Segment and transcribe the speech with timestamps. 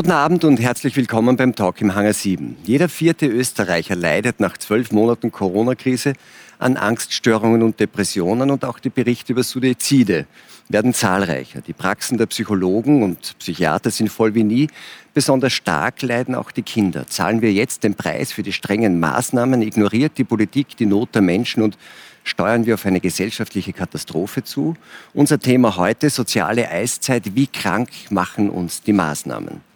[0.00, 2.56] Guten Abend und herzlich willkommen beim Talk im Hangar 7.
[2.64, 6.14] Jeder vierte Österreicher leidet nach zwölf Monaten Corona-Krise
[6.58, 10.24] an Angststörungen und Depressionen und auch die Berichte über Suizide
[10.70, 11.60] werden zahlreicher.
[11.60, 14.68] Die Praxen der Psychologen und Psychiater sind voll wie nie.
[15.12, 17.06] Besonders stark leiden auch die Kinder.
[17.06, 21.20] Zahlen wir jetzt den Preis für die strengen Maßnahmen, ignoriert die Politik die Not der
[21.20, 21.76] Menschen und
[22.24, 24.76] steuern wir auf eine gesellschaftliche Katastrophe zu.
[25.12, 27.34] Unser Thema heute, soziale Eiszeit.
[27.36, 29.68] Wie krank machen uns die Maßnahmen?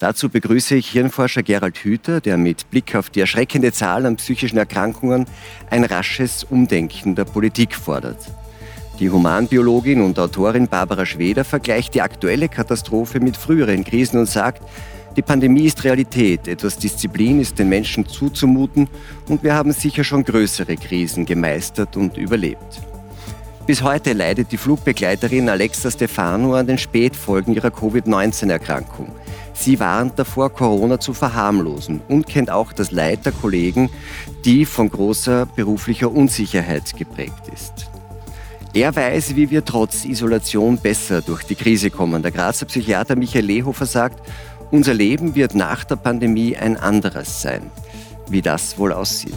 [0.00, 4.58] Dazu begrüße ich Hirnforscher Gerald Hüther, der mit Blick auf die erschreckende Zahl an psychischen
[4.58, 5.26] Erkrankungen
[5.70, 8.18] ein rasches Umdenken der Politik fordert.
[8.98, 14.62] Die Humanbiologin und Autorin Barbara Schweder vergleicht die aktuelle Katastrophe mit früheren Krisen und sagt,
[15.16, 18.88] die Pandemie ist Realität, etwas Disziplin ist den Menschen zuzumuten
[19.28, 22.82] und wir haben sicher schon größere Krisen gemeistert und überlebt.
[23.66, 29.10] Bis heute leidet die Flugbegleiterin Alexa Stefano an den Spätfolgen ihrer Covid-19-Erkrankung.
[29.54, 33.88] Sie warnt davor, Corona zu verharmlosen und kennt auch das Leid der Kollegen,
[34.44, 37.88] die von großer beruflicher Unsicherheit geprägt ist.
[38.74, 42.22] Er weiß, wie wir trotz Isolation besser durch die Krise kommen.
[42.22, 44.20] Der Grazer Psychiater Michael Lehofer sagt,
[44.72, 47.70] unser Leben wird nach der Pandemie ein anderes sein.
[48.28, 49.36] Wie das wohl aussieht.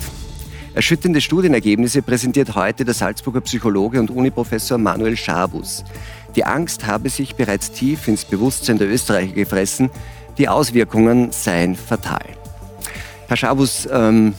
[0.73, 5.83] Erschütternde Studienergebnisse präsentiert heute der Salzburger Psychologe und Uniprofessor Manuel Schabus.
[6.37, 9.89] Die Angst habe sich bereits tief ins Bewusstsein der Österreicher gefressen.
[10.37, 12.25] Die Auswirkungen seien fatal.
[13.27, 14.33] Herr Schabus, ähm,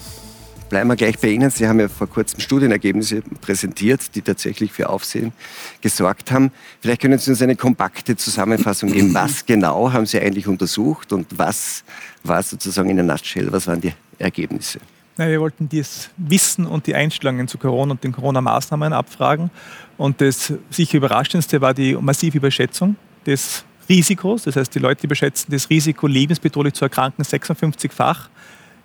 [0.69, 1.51] Bleiben wir gleich bei Ihnen.
[1.51, 5.33] Sie haben ja vor kurzem Studienergebnisse präsentiert, die tatsächlich für Aufsehen
[5.81, 6.53] gesorgt haben.
[6.81, 9.15] Vielleicht können Sie uns eine kompakte Zusammenfassung geben.
[9.15, 11.85] Was genau haben Sie eigentlich untersucht und was
[12.23, 14.81] war sozusagen in der Nutshell, was waren die Ergebnisse?
[15.17, 19.51] Na, wir wollten das Wissen und die Einstellungen zu Corona und den Corona-Maßnahmen abfragen.
[19.99, 22.97] Und das sicher überraschendste war die massive Überschätzung
[23.27, 24.45] des Risikos.
[24.45, 28.31] Das heißt, die Leute überschätzen das Risiko, lebensbedrohlich zu erkranken, 56-fach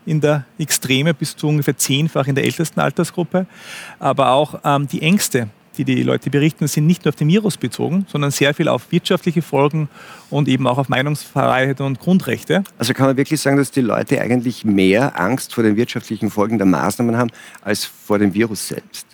[0.05, 3.45] in der Extreme bis zu ungefähr zehnfach in der ältesten Altersgruppe.
[3.99, 7.57] Aber auch ähm, die Ängste, die die Leute berichten, sind nicht nur auf den Virus
[7.57, 9.89] bezogen, sondern sehr viel auf wirtschaftliche Folgen
[10.29, 12.63] und eben auch auf Meinungsfreiheit und Grundrechte.
[12.77, 16.57] Also kann man wirklich sagen, dass die Leute eigentlich mehr Angst vor den wirtschaftlichen Folgen
[16.57, 19.12] der Maßnahmen haben als vor dem Virus selbst?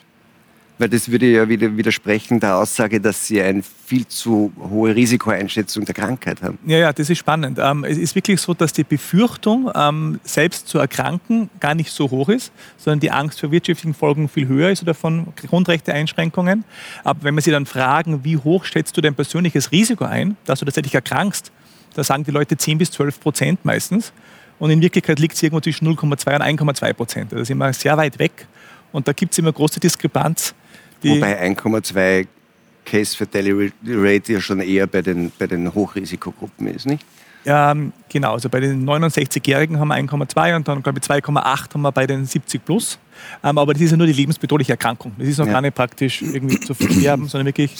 [0.79, 5.83] Weil das würde ja wieder widersprechen der Aussage, dass sie eine viel zu hohe Risikoeinschätzung
[5.83, 6.57] der Krankheit haben.
[6.65, 7.59] Ja, ja, das ist spannend.
[7.61, 12.09] Ähm, es ist wirklich so, dass die Befürchtung, ähm, selbst zu erkranken, gar nicht so
[12.09, 16.63] hoch ist, sondern die Angst vor wirtschaftlichen Folgen viel höher ist oder von Grundrechteeinschränkungen.
[17.03, 20.59] Aber wenn wir sie dann fragen, wie hoch schätzt du dein persönliches Risiko ein, dass
[20.59, 21.51] du tatsächlich erkrankst,
[21.93, 24.13] da sagen die Leute 10 bis 12 Prozent meistens.
[24.59, 27.31] Und in Wirklichkeit liegt es irgendwo zwischen 0,2 und 1,2 Prozent.
[27.33, 28.47] Da sind wir sehr weit weg.
[28.91, 30.53] Und da gibt es immer große Diskrepanz
[31.03, 32.27] Wobei 1,2
[32.85, 37.05] Case Fatality Rate ja schon eher bei den, bei den Hochrisikogruppen ist, nicht?
[37.45, 37.73] Ja,
[38.09, 38.33] genau.
[38.33, 42.05] Also bei den 69-Jährigen haben wir 1,2 und dann, glaube ich, 2,8 haben wir bei
[42.05, 42.99] den 70 plus.
[43.43, 45.13] Ähm, aber das ist ja nur die lebensbedrohliche Erkrankung.
[45.17, 45.53] Das ist noch ja.
[45.53, 47.73] gar nicht praktisch irgendwie zu versterben, sondern wirklich,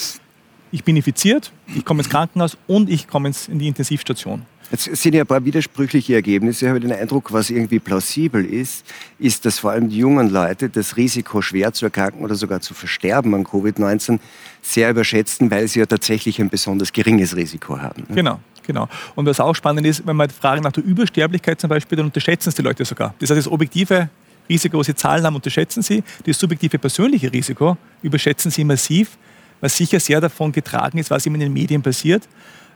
[0.71, 4.45] ich bin infiziert, ich komme ins Krankenhaus und ich komme in die Intensivstation.
[4.71, 6.65] Jetzt sind ja ein paar widersprüchliche Ergebnisse.
[6.65, 8.85] Ich habe den Eindruck, was irgendwie plausibel ist,
[9.17, 12.73] ist, dass vor allem die jungen Leute das Risiko, schwer zu erkranken oder sogar zu
[12.73, 14.19] versterben an Covid-19
[14.61, 18.03] sehr überschätzen, weil sie ja tatsächlich ein besonders geringes Risiko haben.
[18.09, 18.15] Ne?
[18.15, 18.39] Genau.
[18.69, 18.87] Genau.
[19.15, 22.49] Und was auch spannend ist, wenn man fragen nach der Übersterblichkeit zum Beispiel, dann unterschätzen
[22.49, 23.15] es die Leute sogar.
[23.17, 24.09] Das heißt, das objektive
[24.47, 26.03] Risiko, was sie Zahlen haben, unterschätzen sie.
[26.23, 29.17] Das subjektive persönliche Risiko überschätzen sie massiv,
[29.59, 32.29] was sicher sehr davon getragen ist, was immer in den Medien passiert.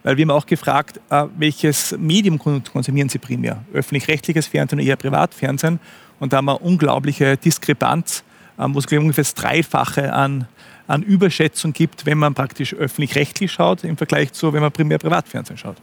[0.03, 3.63] Weil wir haben auch gefragt, äh, welches Medium konsumieren Sie primär?
[3.73, 5.79] Öffentlich-rechtliches Fernsehen oder eher Privatfernsehen?
[6.19, 8.23] Und da haben wir unglaubliche Diskrepanz,
[8.59, 10.47] ähm, wo es ungefähr das Dreifache an,
[10.87, 15.57] an Überschätzung gibt, wenn man praktisch öffentlich-rechtlich schaut, im Vergleich zu, wenn man primär Privatfernsehen
[15.57, 15.77] schaut.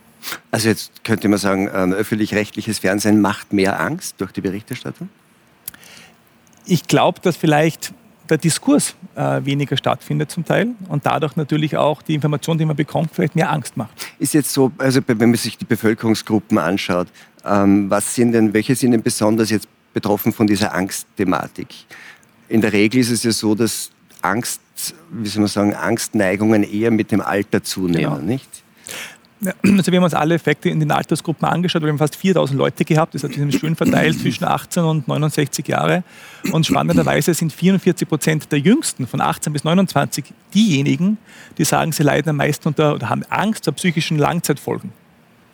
[0.50, 5.08] Also jetzt könnte man sagen, ähm, öffentlich-rechtliches Fernsehen macht mehr Angst durch die Berichterstattung?
[6.66, 7.94] Ich glaube, dass vielleicht
[8.30, 12.76] der Diskurs äh, weniger stattfindet zum Teil und dadurch natürlich auch die Information, die man
[12.76, 13.90] bekommt, vielleicht mehr Angst macht.
[14.18, 17.08] Ist jetzt so, also wenn man sich die Bevölkerungsgruppen anschaut,
[17.44, 21.68] ähm, was sind denn, welche sind denn besonders jetzt betroffen von dieser Angstthematik?
[22.48, 23.90] In der Regel ist es ja so, dass
[24.22, 24.60] Angst,
[25.10, 28.18] wie soll man sagen, Angstneigungen eher mit dem Alter zunehmen, genau.
[28.18, 28.48] nicht?
[29.62, 31.82] Also wir haben uns alle Effekte in den Altersgruppen angeschaut.
[31.82, 33.14] Wir haben fast 4000 Leute gehabt.
[33.14, 36.04] Das hat sich schön verteilt zwischen 18 und 69 Jahre.
[36.52, 41.18] Und spannenderweise sind 44 Prozent der Jüngsten von 18 bis 29 diejenigen,
[41.58, 44.92] die sagen, sie leiden am meisten unter oder haben Angst vor psychischen Langzeitfolgen.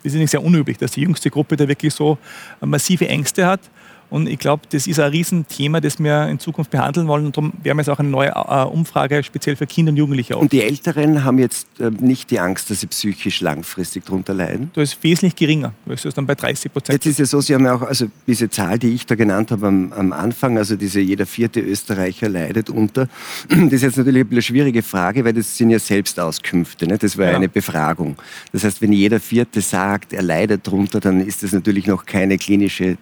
[0.03, 2.17] Das ist nicht sehr unüblich, dass die jüngste Gruppe da wirklich so
[2.61, 3.61] massive Ängste hat.
[4.09, 7.25] Und ich glaube, das ist ein Riesenthema, das wir in Zukunft behandeln wollen.
[7.25, 10.35] Und darum werden wir jetzt auch eine neue äh, Umfrage speziell für Kinder und Jugendliche
[10.35, 10.43] auf.
[10.43, 14.71] Und die Älteren haben jetzt äh, nicht die Angst, dass sie psychisch langfristig darunter leiden?
[14.73, 15.73] Das ist wesentlich geringer.
[15.85, 16.93] Das ist dann bei 30 Prozent.
[16.93, 19.51] Jetzt ist ja so, Sie haben ja auch, also diese Zahl, die ich da genannt
[19.51, 23.07] habe am, am Anfang, also diese jeder vierte Österreicher leidet unter.
[23.49, 26.87] Das ist jetzt natürlich eine schwierige Frage, weil das sind ja Selbstauskünfte.
[26.87, 26.97] Ne?
[26.97, 27.35] Das war ja.
[27.35, 28.15] eine Befragung.
[28.53, 32.37] Das heißt, wenn jeder Vierte sagt, er leidet darunter, dann ist das natürlich noch keine
[32.37, 32.97] klinische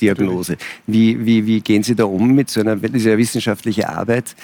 [0.00, 0.56] Diagnose.
[0.86, 4.34] Wie, wie, wie gehen Sie da um mit so einer dieser wissenschaftlichen Arbeit?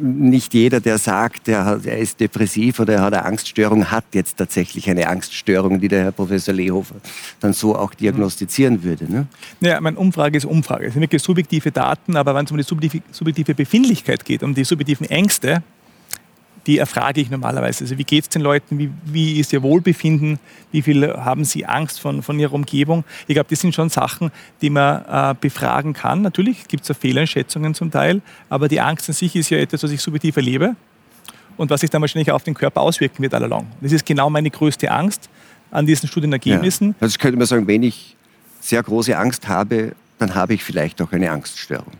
[0.00, 4.04] Nicht jeder, der sagt, er, hat, er ist depressiv oder er hat eine Angststörung, hat
[4.14, 6.96] jetzt tatsächlich eine Angststörung, die der Herr Professor Lehofer
[7.38, 9.10] dann so auch diagnostizieren würde.
[9.10, 9.28] Ne?
[9.60, 10.86] Ja, meine Umfrage ist Umfrage.
[10.86, 14.64] Es sind wirklich subjektive Daten, aber wenn es um die subjektive Befindlichkeit geht, um die
[14.64, 15.62] subjektiven Ängste,
[16.66, 17.84] die erfrage ich normalerweise.
[17.84, 20.38] Also wie geht es den Leuten, wie, wie, ist ihr Wohlbefinden,
[20.72, 23.04] wie viel haben sie Angst von, von ihrer Umgebung.
[23.28, 24.30] Ich glaube, das sind schon Sachen,
[24.62, 26.22] die man äh, befragen kann.
[26.22, 29.82] Natürlich gibt es auch Fehleinschätzungen zum Teil, aber die Angst an sich ist ja etwas,
[29.82, 30.74] was ich subjektiv erlebe
[31.56, 33.66] und was sich dann wahrscheinlich auf den Körper auswirken wird allalong.
[33.80, 35.30] Das ist genau meine größte Angst
[35.70, 36.88] an diesen Studienergebnissen.
[36.88, 36.94] Ja.
[37.00, 38.16] Also könnte man sagen, wenn ich
[38.60, 41.92] sehr große Angst habe, dann habe ich vielleicht auch eine Angststörung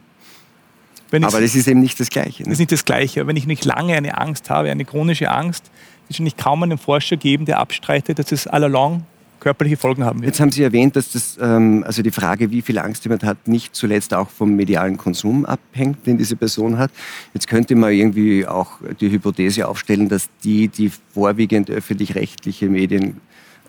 [1.13, 2.43] aber das ist eben nicht das Gleiche.
[2.43, 2.49] Ne?
[2.49, 3.27] Das ist nicht das Gleiche.
[3.27, 5.71] Wenn ich nicht lange eine Angst habe, eine chronische Angst,
[6.09, 9.05] wird es nicht kaum einen Forscher geben, der abstreitet, dass es all along
[9.41, 10.27] körperliche Folgen haben wird.
[10.27, 13.47] Jetzt haben Sie erwähnt, dass das, ähm, also die Frage, wie viel Angst jemand hat,
[13.47, 16.91] nicht zuletzt auch vom medialen Konsum abhängt, den diese Person hat.
[17.35, 23.21] Jetzt könnte man irgendwie auch die Hypothese aufstellen, dass die, die vorwiegend öffentlich-rechtliche Medien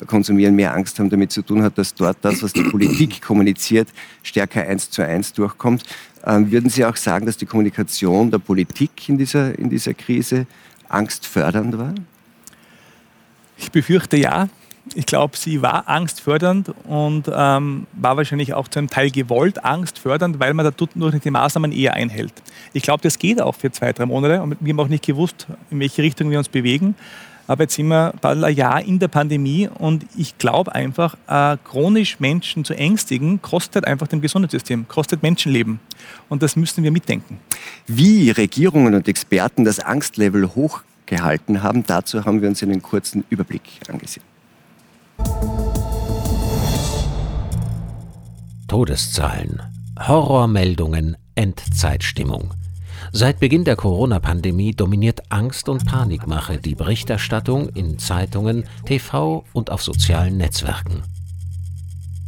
[0.05, 3.89] konsumieren, mehr Angst haben, damit zu tun hat, dass dort das, was die Politik kommuniziert,
[4.21, 5.83] stärker eins zu eins durchkommt.
[6.27, 10.45] Ähm, würden Sie auch sagen, dass die Kommunikation der Politik in dieser, in dieser Krise
[10.89, 11.95] angstfördernd war?
[13.57, 14.49] Ich befürchte ja.
[14.93, 20.39] Ich glaube, sie war angstfördernd und ähm, war wahrscheinlich auch zu einem Teil gewollt angstfördernd,
[20.39, 22.31] weil man dadurch die Maßnahmen eher einhält.
[22.71, 25.47] Ich glaube, das geht auch für zwei, drei Monate und wir haben auch nicht gewusst,
[25.71, 26.95] in welche Richtung wir uns bewegen.
[27.47, 31.57] Aber jetzt sind wir bald ein Jahr in der Pandemie und ich glaube einfach, äh,
[31.63, 35.79] chronisch Menschen zu ängstigen, kostet einfach dem Gesundheitssystem, kostet Menschenleben.
[36.27, 37.39] Und das müssen wir mitdenken.
[37.87, 43.79] Wie Regierungen und Experten das Angstlevel hochgehalten haben, dazu haben wir uns einen kurzen Überblick
[43.87, 44.25] angesehen.
[48.67, 49.61] Todeszahlen,
[49.97, 52.51] Horrormeldungen, Endzeitstimmung.
[53.11, 59.81] Seit Beginn der Corona-Pandemie dominiert Angst und Panikmache die Berichterstattung in Zeitungen, TV und auf
[59.81, 61.03] sozialen Netzwerken.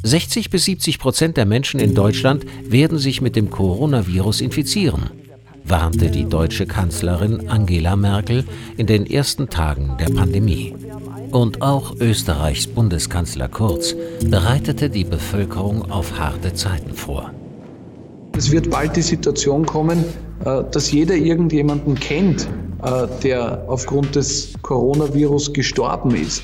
[0.03, 5.09] 60 bis 70 Prozent der Menschen in Deutschland werden sich mit dem Coronavirus infizieren,
[5.65, 8.45] warnte die deutsche Kanzlerin Angela Merkel
[8.77, 10.73] in den ersten Tagen der Pandemie.
[11.31, 13.93] Und auch Österreichs Bundeskanzler Kurz
[14.25, 17.31] bereitete die Bevölkerung auf harte Zeiten vor.
[18.37, 20.03] Es wird bald die Situation kommen,
[20.45, 22.47] äh, dass jeder irgendjemanden kennt,
[22.83, 26.43] äh, der aufgrund des Coronavirus gestorben ist.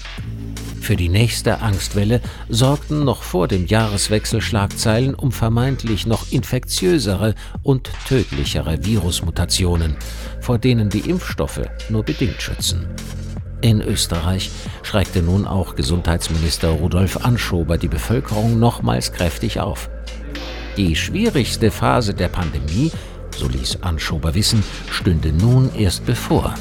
[0.85, 7.33] Für die nächste Angstwelle sorgten noch vor dem Jahreswechsel Schlagzeilen um vermeintlich noch infektiösere
[7.63, 9.95] und tödlichere Virusmutationen,
[10.41, 12.85] vor denen die Impfstoffe nur bedingt schützen.
[13.61, 14.51] In Österreich
[14.83, 19.89] schreckte nun auch Gesundheitsminister Rudolf Anschober die Bevölkerung nochmals kräftig auf.
[20.77, 22.91] Die schwierigste Phase der Pandemie
[23.37, 26.55] so ließ Anschober wissen, stünde nun erst bevor.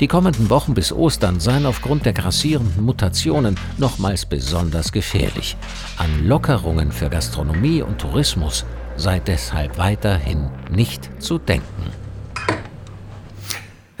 [0.00, 5.56] Die kommenden Wochen bis Ostern seien aufgrund der grassierenden Mutationen nochmals besonders gefährlich.
[5.98, 8.64] An Lockerungen für Gastronomie und Tourismus
[8.96, 12.01] sei deshalb weiterhin nicht zu denken.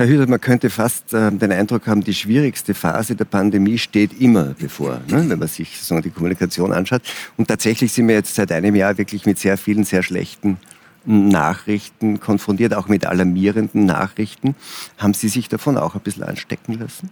[0.02, 4.20] Herr Hüder, man könnte fast äh, den Eindruck haben, die schwierigste Phase der Pandemie steht
[4.20, 7.02] immer bevor, ne, wenn man sich so die Kommunikation anschaut.
[7.36, 10.56] Und tatsächlich sind wir jetzt seit einem Jahr wirklich mit sehr vielen, sehr schlechten
[11.04, 14.56] Nachrichten konfrontiert, auch mit alarmierenden Nachrichten.
[14.98, 17.08] Haben Sie sich davon auch ein bisschen anstecken lassen?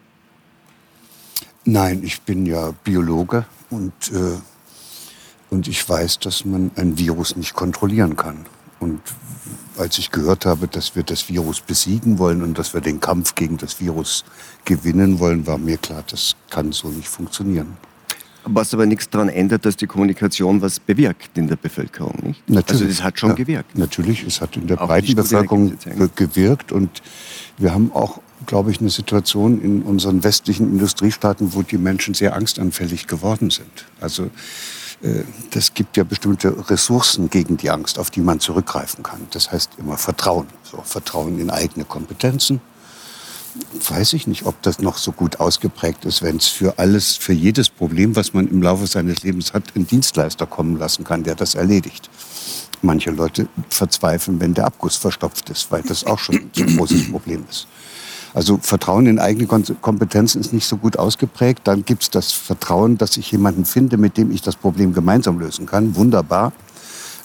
[1.64, 4.36] Nein, ich bin ja Biologe und, äh,
[5.48, 8.46] und ich weiß, dass man ein Virus nicht kontrollieren kann.
[8.80, 9.00] Und
[9.76, 13.34] als ich gehört habe, dass wir das Virus besiegen wollen und dass wir den Kampf
[13.34, 14.24] gegen das Virus
[14.64, 17.76] gewinnen wollen, war mir klar, das kann so nicht funktionieren.
[18.44, 22.48] Was aber nichts daran ändert, dass die Kommunikation was bewirkt in der Bevölkerung, nicht?
[22.48, 22.82] Natürlich.
[22.82, 23.76] Also das hat schon ja, gewirkt.
[23.76, 25.76] Natürlich, es hat in der auch breiten Bevölkerung
[26.14, 27.02] gewirkt und
[27.58, 32.34] wir haben auch, glaube ich, eine Situation in unseren westlichen Industriestaaten, wo die Menschen sehr
[32.34, 33.84] angstanfällig geworden sind.
[34.00, 34.30] Also
[35.52, 39.26] das gibt ja bestimmte Ressourcen gegen die Angst, auf die man zurückgreifen kann.
[39.30, 40.46] Das heißt immer Vertrauen.
[40.62, 42.60] So, Vertrauen in eigene Kompetenzen,
[43.88, 47.32] weiß ich nicht, ob das noch so gut ausgeprägt ist, wenn es für alles, für
[47.32, 51.34] jedes Problem, was man im Laufe seines Lebens hat, einen Dienstleister kommen lassen kann, der
[51.34, 52.10] das erledigt.
[52.82, 57.44] manche Leute verzweifeln, wenn der Abguss verstopft ist, weil das auch schon ein großes Problem
[57.48, 57.66] ist.
[58.32, 61.62] Also Vertrauen in eigene Kompetenzen ist nicht so gut ausgeprägt.
[61.64, 65.38] Dann gibt es das Vertrauen, dass ich jemanden finde, mit dem ich das Problem gemeinsam
[65.38, 65.96] lösen kann.
[65.96, 66.52] Wunderbar.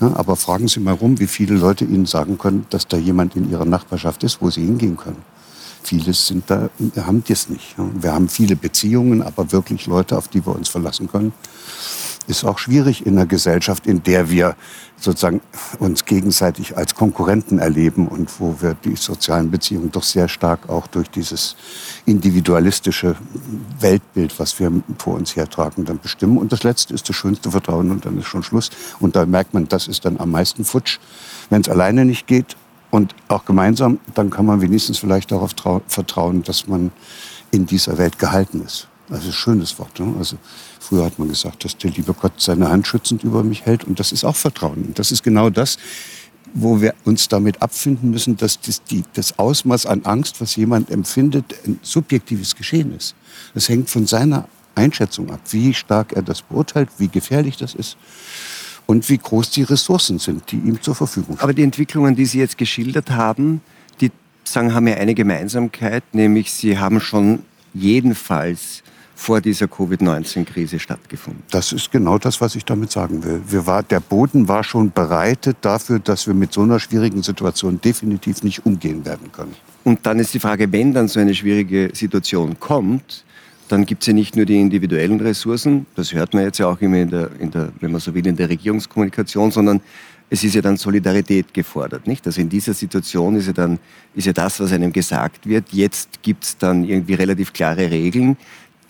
[0.02, 3.36] Ja, aber fragen Sie mal rum, wie viele Leute Ihnen sagen können, dass da jemand
[3.36, 5.22] in Ihrer Nachbarschaft ist, wo Sie hingehen können.
[5.84, 7.76] Viele sind da, haben das nicht.
[7.78, 11.32] Wir haben viele Beziehungen, aber wirklich Leute, auf die wir uns verlassen können,
[12.28, 14.56] ist auch schwierig in einer Gesellschaft, in der wir
[14.98, 15.42] sozusagen
[15.80, 20.88] uns gegenseitig als Konkurrenten erleben und wo wir die sozialen Beziehungen doch sehr stark auch
[20.88, 21.56] durch dieses
[22.06, 23.16] individualistische
[23.80, 26.38] Weltbild, was wir vor uns hertragen, dann bestimmen.
[26.38, 28.70] Und das Letzte ist das schönste Vertrauen und dann ist schon Schluss.
[29.00, 31.00] Und da merkt man, das ist dann am meisten futsch.
[31.50, 32.56] Wenn es alleine nicht geht
[32.90, 35.52] und auch gemeinsam, dann kann man wenigstens vielleicht darauf
[35.88, 36.92] vertrauen, dass man
[37.52, 38.88] in dieser Welt gehalten ist.
[39.10, 40.00] Also schönes Wort.
[40.00, 40.16] Ne?
[40.18, 40.38] Also
[40.86, 43.84] früher hat man gesagt, dass der liebe Gott seine Hand schützend über mich hält.
[43.84, 44.84] Und das ist auch Vertrauen.
[44.86, 45.78] Und das ist genau das,
[46.54, 50.90] wo wir uns damit abfinden müssen, dass das, die, das Ausmaß an Angst, was jemand
[50.90, 53.16] empfindet, ein subjektives Geschehen ist.
[53.54, 57.98] Das hängt von seiner Einschätzung ab, wie stark er das beurteilt, wie gefährlich das ist
[58.86, 61.44] und wie groß die Ressourcen sind, die ihm zur Verfügung stehen.
[61.44, 63.62] Aber die Entwicklungen, die Sie jetzt geschildert haben,
[64.00, 64.12] die
[64.44, 67.40] sagen, haben ja eine Gemeinsamkeit, nämlich sie haben schon
[67.74, 68.84] jedenfalls
[69.16, 71.44] vor dieser Covid-19-Krise stattgefunden.
[71.50, 73.42] Das ist genau das, was ich damit sagen will.
[73.66, 78.44] War, der Boden war schon bereitet dafür, dass wir mit so einer schwierigen Situation definitiv
[78.44, 79.56] nicht umgehen werden können.
[79.86, 83.24] Und dann ist die Frage, wenn dann so eine schwierige Situation kommt,
[83.70, 86.80] dann gibt es ja nicht nur die individuellen Ressourcen, das hört man jetzt ja auch
[86.82, 89.82] immer in der, in der, wenn man so will, in der Regierungskommunikation, sondern
[90.30, 92.26] es ist ja dann Solidarität gefordert, nicht?
[92.26, 93.80] Also in dieser Situation ist ja dann,
[94.16, 98.38] ist ja das, was einem gesagt wird, jetzt gibt es dann irgendwie relativ klare Regeln,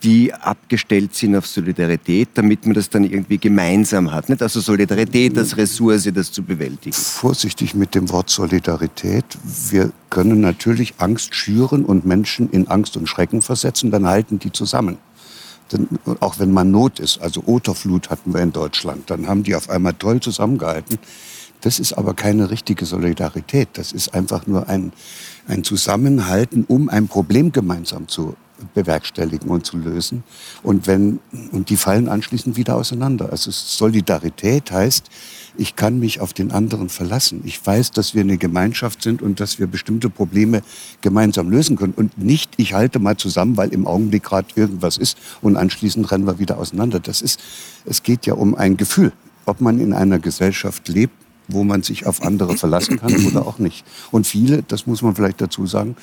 [0.05, 4.29] die abgestellt sind auf Solidarität, damit man das dann irgendwie gemeinsam hat.
[4.29, 4.39] Nicht?
[4.39, 6.95] Also Solidarität als Ressource, das zu bewältigen.
[6.95, 9.25] Vorsichtig mit dem Wort Solidarität.
[9.71, 14.51] Wir können natürlich Angst schüren und Menschen in Angst und Schrecken versetzen, dann halten die
[14.51, 15.00] zusammen.
[15.71, 15.88] Denn
[16.19, 19.71] auch wenn man Not ist, also Oterflut hatten wir in Deutschland, dann haben die auf
[19.71, 21.00] einmal toll zusammengehalten.
[21.62, 23.69] Das ist aber keine richtige Solidarität.
[23.74, 24.93] Das ist einfach nur ein,
[25.47, 28.35] ein Zusammenhalten, um ein Problem gemeinsam zu
[28.74, 30.24] bewerkstelligen und zu lösen.
[30.63, 31.19] Und, wenn,
[31.51, 33.31] und die fallen anschließend wieder auseinander.
[33.31, 35.09] Also Solidarität heißt,
[35.57, 37.41] ich kann mich auf den anderen verlassen.
[37.45, 40.62] Ich weiß, dass wir eine Gemeinschaft sind und dass wir bestimmte Probleme
[41.01, 41.93] gemeinsam lösen können.
[41.95, 46.27] Und nicht, ich halte mal zusammen, weil im Augenblick gerade irgendwas ist und anschließend rennen
[46.27, 47.00] wir wieder auseinander.
[47.00, 47.39] Das ist,
[47.85, 49.13] es geht ja um ein Gefühl,
[49.45, 51.13] ob man in einer Gesellschaft lebt,
[51.47, 53.85] wo man sich auf andere verlassen kann oder auch nicht.
[54.12, 55.95] Und viele, das muss man vielleicht dazu sagen,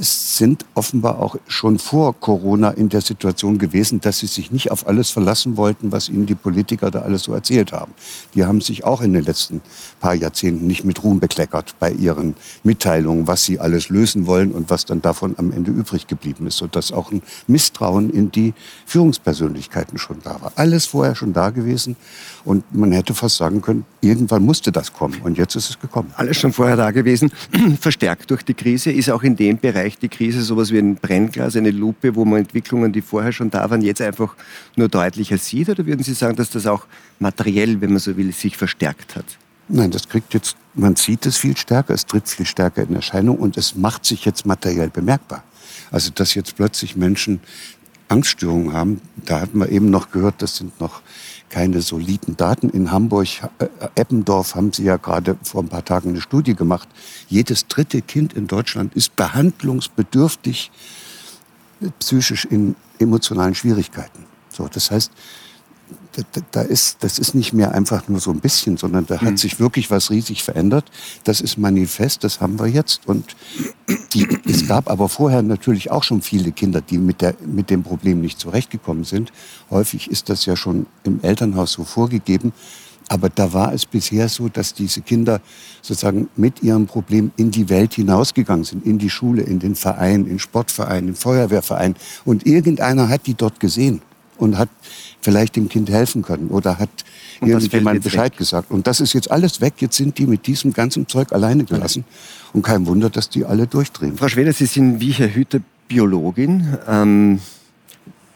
[0.00, 4.86] sind offenbar auch schon vor Corona in der Situation gewesen, dass sie sich nicht auf
[4.86, 7.92] alles verlassen wollten, was ihnen die Politiker da alles so erzählt haben.
[8.34, 9.60] Die haben sich auch in den letzten
[10.00, 14.70] paar Jahrzehnten nicht mit Ruhm bekleckert bei ihren Mitteilungen, was sie alles lösen wollen und
[14.70, 18.54] was dann davon am Ende übrig geblieben ist, sodass auch ein Misstrauen in die
[18.86, 20.52] Führungspersönlichkeiten schon da war.
[20.56, 21.96] Alles vorher schon da gewesen
[22.44, 26.12] und man hätte fast sagen können, irgendwann musste das kommen und jetzt ist es gekommen.
[26.16, 27.30] Alles schon vorher da gewesen,
[27.80, 30.96] verstärkt durch die Krise, ist auch in dem Bereich erreicht die Krise sowas wie ein
[30.96, 34.34] Brennglas, eine Lupe, wo man Entwicklungen, die vorher schon da waren, jetzt einfach
[34.74, 35.68] nur deutlicher sieht?
[35.68, 36.86] Oder würden Sie sagen, dass das auch
[37.20, 39.24] materiell, wenn man so will, sich verstärkt hat?
[39.68, 43.38] Nein, das kriegt jetzt, man sieht es viel stärker, es tritt viel stärker in Erscheinung
[43.38, 45.44] und es macht sich jetzt materiell bemerkbar.
[45.92, 47.40] Also, dass jetzt plötzlich Menschen
[48.08, 51.02] Angststörungen haben, da hatten wir eben noch gehört, das sind noch
[51.48, 52.70] keine soliden Daten.
[52.70, 56.88] In Hamburg, äh, Eppendorf haben Sie ja gerade vor ein paar Tagen eine Studie gemacht.
[57.28, 60.70] Jedes dritte Kind in Deutschland ist behandlungsbedürftig
[61.98, 64.24] psychisch in emotionalen Schwierigkeiten.
[64.50, 65.12] So, das heißt,
[66.52, 69.36] da, ist, das ist nicht mehr einfach nur so ein bisschen, sondern da hat mhm.
[69.36, 70.90] sich wirklich was riesig verändert.
[71.24, 73.06] Das ist manifest, das haben wir jetzt.
[73.06, 73.36] Und
[74.12, 77.82] die, es gab aber vorher natürlich auch schon viele Kinder, die mit, der, mit dem
[77.82, 79.32] Problem nicht zurechtgekommen sind.
[79.70, 82.52] Häufig ist das ja schon im Elternhaus so vorgegeben.
[83.08, 85.40] Aber da war es bisher so, dass diese Kinder
[85.80, 90.26] sozusagen mit ihrem Problem in die Welt hinausgegangen sind, in die Schule, in den Verein,
[90.26, 91.94] in Sportverein, in Feuerwehrverein.
[92.24, 94.02] Und irgendeiner hat die dort gesehen
[94.38, 94.68] und hat
[95.20, 96.90] vielleicht dem Kind helfen können oder hat
[97.40, 98.38] und irgendjemand Bescheid weg.
[98.38, 98.70] gesagt.
[98.70, 99.74] Und das ist jetzt alles weg.
[99.78, 102.04] Jetzt sind die mit diesem ganzen Zeug alleine gelassen.
[102.52, 104.16] Und kein Wunder, dass die alle durchdrehen.
[104.16, 106.76] Frau Schweder, Sie sind wie Herr Hüter Biologin.
[106.88, 107.40] Ähm,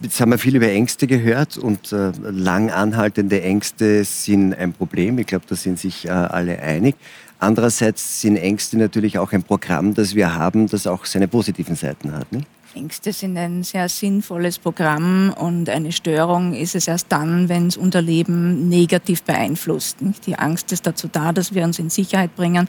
[0.00, 5.19] jetzt haben wir viel über Ängste gehört und äh, lang anhaltende Ängste sind ein Problem.
[5.19, 6.97] Ich glaube, da sind sich äh, alle einig.
[7.38, 12.12] Andererseits sind Ängste natürlich auch ein Programm, das wir haben, das auch seine positiven Seiten
[12.12, 12.30] hat.
[12.33, 12.47] Nicht?
[12.74, 17.76] Ängste sind ein sehr sinnvolles Programm und eine Störung ist es erst dann, wenn es
[17.76, 19.98] unser Leben negativ beeinflusst.
[20.26, 22.68] Die Angst ist dazu da, dass wir uns in Sicherheit bringen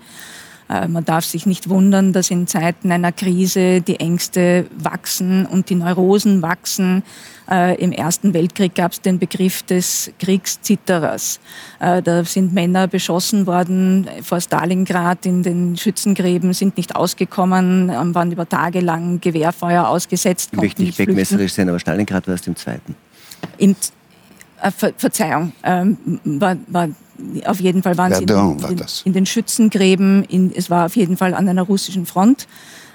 [0.88, 5.76] man darf sich nicht wundern, dass in Zeiten einer Krise die Ängste wachsen und die
[5.76, 7.04] Neurosen wachsen.
[7.50, 11.42] Äh, Im Ersten Weltkrieg gab es den Begriff des Kriegszitterers.
[11.80, 18.32] Äh, da sind Männer beschossen worden vor Stalingrad in den Schützengräben, sind nicht ausgekommen, waren
[18.32, 20.52] über Tage lang Gewehrfeuer ausgesetzt.
[20.54, 22.96] Ich möchte nicht wegmesserisch sein, aber Stalingrad war es im Zweiten.
[23.58, 23.76] Im,
[24.62, 26.88] äh, Ver Verzeihung, ähm, war, war
[27.46, 30.96] auf jeden Fall waren Verdun sie in, in, in, den Schützengräben, in, es war auf
[30.96, 32.48] jeden Fall an einer russischen Front.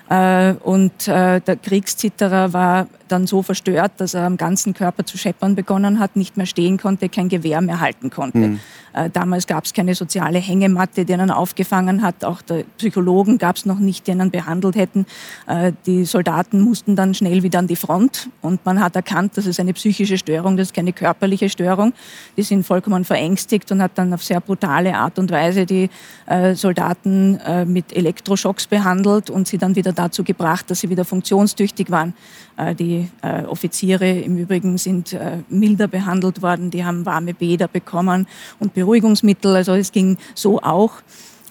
[0.09, 5.19] Äh, und äh, der Kriegszitterer war dann so verstört, dass er am ganzen Körper zu
[5.19, 8.39] scheppern begonnen hat, nicht mehr stehen konnte, kein Gewehr mehr halten konnte.
[8.39, 8.61] Mhm.
[8.97, 12.25] Äh, damals gab es keine soziale Hängematte, die einen aufgefangen hat.
[12.25, 15.07] Auch der Psychologen gab es noch nicht, die einen behandelt hätten.
[15.47, 19.47] Äh, die Soldaten mussten dann schnell wieder an die Front und man hat erkannt, das
[19.47, 21.93] ist eine psychische Störung, das ist keine körperliche Störung.
[22.37, 25.91] Die sind vollkommen verängstigt und hat dann auf sehr brutale Art und Weise die
[26.27, 31.05] äh, Soldaten äh, mit Elektroschocks behandelt und sie dann wieder dazu gebracht, dass sie wieder
[31.05, 32.15] funktionstüchtig waren.
[32.57, 37.69] Äh, die äh, Offiziere im Übrigen sind äh, milder behandelt worden, die haben warme Bäder
[37.69, 38.27] bekommen
[38.59, 39.55] und Beruhigungsmittel.
[39.55, 40.95] Also es ging so auch.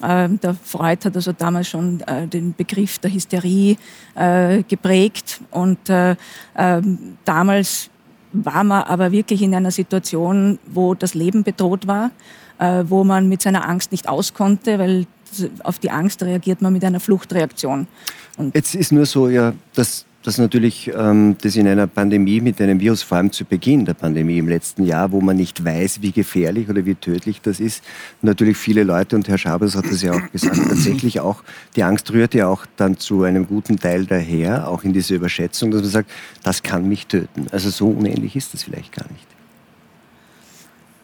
[0.01, 3.77] Der Freud hat also damals schon den Begriff der Hysterie
[4.67, 7.89] geprägt und ähm, damals
[8.33, 12.11] war man aber wirklich in einer Situation, wo das Leben bedroht war,
[12.87, 15.07] wo man mit seiner Angst nicht auskonnte, weil
[15.63, 17.87] auf die Angst reagiert man mit einer Fluchtreaktion.
[18.37, 22.59] Und Jetzt ist nur so, ja, dass dass natürlich ähm, das in einer Pandemie mit
[22.59, 26.01] einem Virus, vor allem zu Beginn der Pandemie im letzten Jahr, wo man nicht weiß,
[26.01, 27.83] wie gefährlich oder wie tödlich das ist,
[28.23, 31.43] natürlich viele Leute, und Herr Schabers hat das ja auch gesagt, tatsächlich auch,
[31.75, 35.69] die Angst rührt ja auch dann zu einem guten Teil daher, auch in dieser Überschätzung,
[35.69, 36.09] dass man sagt,
[36.41, 37.45] das kann mich töten.
[37.51, 39.27] Also so unähnlich ist das vielleicht gar nicht.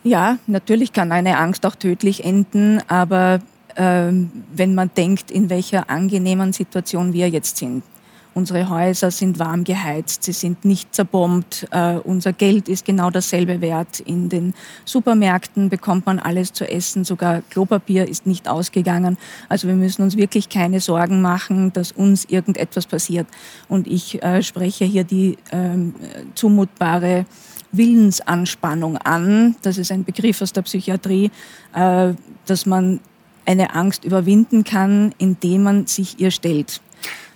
[0.04, 3.40] Ja, natürlich kann eine Angst auch tödlich enden, aber
[3.76, 7.84] ähm, wenn man denkt, in welcher angenehmen Situation wir jetzt sind,
[8.34, 13.60] Unsere Häuser sind warm geheizt, sie sind nicht zerbombt, äh, unser Geld ist genau dasselbe
[13.60, 14.00] wert.
[14.00, 14.54] In den
[14.86, 19.18] Supermärkten bekommt man alles zu essen, sogar Klopapier ist nicht ausgegangen.
[19.50, 23.28] Also wir müssen uns wirklich keine Sorgen machen, dass uns irgendetwas passiert.
[23.68, 25.78] Und ich äh, spreche hier die äh,
[26.34, 27.26] zumutbare
[27.74, 29.58] Willensanspannung an.
[29.62, 31.32] Das ist ein Begriff aus der Psychiatrie,
[31.74, 32.14] äh,
[32.46, 33.02] dass man
[33.46, 36.80] eine Angst überwinden kann, indem man sich ihr stellt.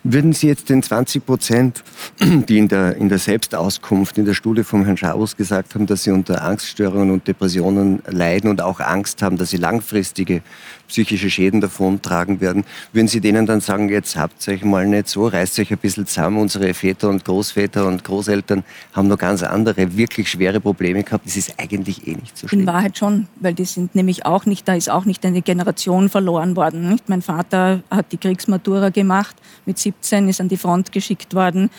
[0.08, 1.84] Würden Sie jetzt den 20 Prozent,
[2.20, 6.04] die in der, in der Selbstauskunft in der Studie vom Herrn Schabus gesagt haben, dass
[6.04, 10.44] sie unter Angststörungen und Depressionen leiden und auch Angst haben, dass sie langfristige
[10.88, 15.26] psychische Schäden davontragen werden, würden Sie denen dann sagen, jetzt habt euch mal nicht so,
[15.26, 18.64] reißt euch ein bisschen zusammen, unsere Väter und Großväter und Großeltern
[18.94, 22.62] haben noch ganz andere, wirklich schwere Probleme gehabt, das ist eigentlich eh nicht so schlimm.
[22.62, 26.10] In Wahrheit schon, weil die sind nämlich auch nicht, da ist auch nicht eine Generation
[26.10, 26.90] verloren worden.
[26.90, 27.10] Nicht?
[27.10, 31.70] Mein Vater hat die Kriegsmatura gemacht, mit 17 ist an die Front geschickt worden,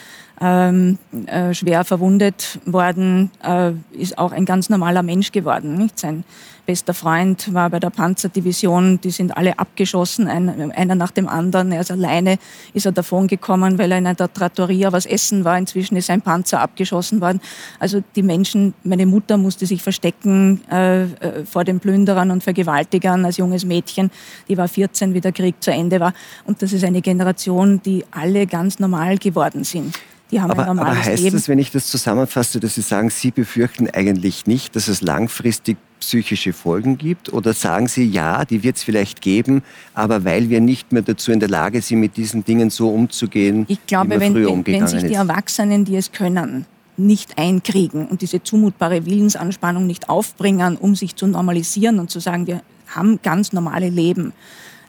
[0.40, 5.76] ähm, äh, schwer verwundet worden, äh, ist auch ein ganz normaler Mensch geworden.
[5.76, 5.98] Nicht?
[5.98, 6.24] Sein
[6.66, 11.72] bester Freund war bei der Panzerdivision, die sind alle abgeschossen, ein, einer nach dem anderen.
[11.72, 12.38] Er ist alleine,
[12.74, 15.56] ist er davon gekommen, weil er in einer Trattoria was essen war.
[15.56, 17.40] Inzwischen ist ein Panzer abgeschossen worden.
[17.78, 23.24] Also die Menschen, meine Mutter musste sich verstecken äh, äh vor den Plünderern und Vergewaltigern
[23.24, 24.10] als junges Mädchen.
[24.48, 26.12] Die war 14, wie der Krieg zu Ende war.
[26.44, 29.94] Und das ist eine Generation, die alle ganz normal geworden sind.
[30.30, 31.36] Die haben aber, ein normales aber heißt Leben.
[31.36, 35.76] das, wenn ich das zusammenfasse, dass Sie sagen, Sie befürchten eigentlich nicht, dass es langfristig
[36.00, 37.32] psychische Folgen gibt?
[37.32, 39.62] Oder sagen Sie, ja, die wird es vielleicht geben,
[39.94, 43.64] aber weil wir nicht mehr dazu in der Lage sind, mit diesen Dingen so umzugehen,
[43.68, 47.38] ich glaube, wie wir wenn, früher umgegangen wenn sich die Erwachsenen, die es können, nicht
[47.38, 52.62] einkriegen und diese zumutbare Willensanspannung nicht aufbringen, um sich zu normalisieren und zu sagen, wir
[52.88, 54.32] haben ganz normale Leben,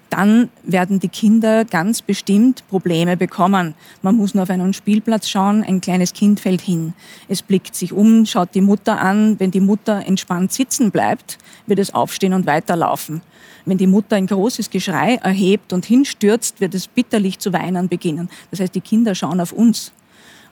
[0.10, 3.76] dann werden die Kinder ganz bestimmt Probleme bekommen.
[4.02, 6.93] Man muss nur auf einen Spielplatz schauen, ein kleines Kind fällt hin.
[7.28, 9.39] Es blickt sich um, schaut die Mutter an.
[9.39, 13.22] Wenn die Mutter entspannt sitzen bleibt, wird es aufstehen und weiterlaufen.
[13.65, 18.30] Wenn die Mutter ein großes Geschrei erhebt und hinstürzt, wird es bitterlich zu weinen beginnen.
[18.50, 19.91] Das heißt, die Kinder schauen auf uns.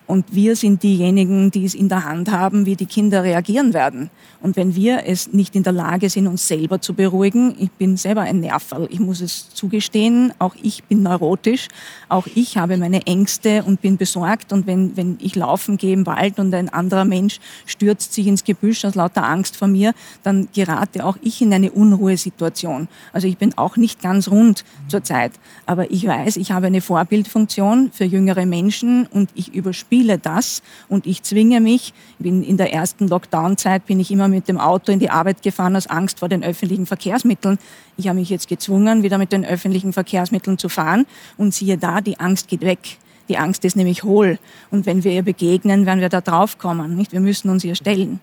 [0.08, 4.12] Und wir sind diejenigen, die es in der Hand haben, wie die Kinder reagieren werden.
[4.39, 7.98] Und wenn wir es nicht in der Lage sind, uns selber zu beruhigen, ich bin
[7.98, 11.70] selber ein Nerval, ich muss es zugestehen, auch ich bin neurotisch,
[12.08, 14.54] auch ich habe meine Ängste und bin besorgt.
[14.54, 18.44] Und wenn, wenn ich laufen gehe im Wald und ein anderer Mensch stürzt sich ins
[18.44, 22.88] Gebüsch aus lauter Angst vor mir, dann gerate auch ich in eine Unruhesituation.
[23.12, 25.32] Also ich bin auch nicht ganz rund zurzeit.
[25.65, 31.05] Aber ich weiß, ich habe eine Vorbildfunktion für jüngere Menschen und ich überspiele das und
[31.05, 34.99] ich zwinge mich, bin in der ersten Lockdown-Zeit bin ich immer mit dem Auto in
[34.99, 37.58] die Arbeit gefahren aus Angst vor den öffentlichen Verkehrsmitteln.
[37.97, 41.05] Ich habe mich jetzt gezwungen, wieder mit den öffentlichen Verkehrsmitteln zu fahren
[41.38, 42.97] und siehe da, die Angst geht weg.
[43.29, 44.38] Die Angst ist nämlich hohl.
[44.69, 46.95] Und wenn wir ihr begegnen, werden wir da draufkommen.
[46.95, 47.12] Nicht?
[47.12, 48.19] Wir müssen uns ihr stellen.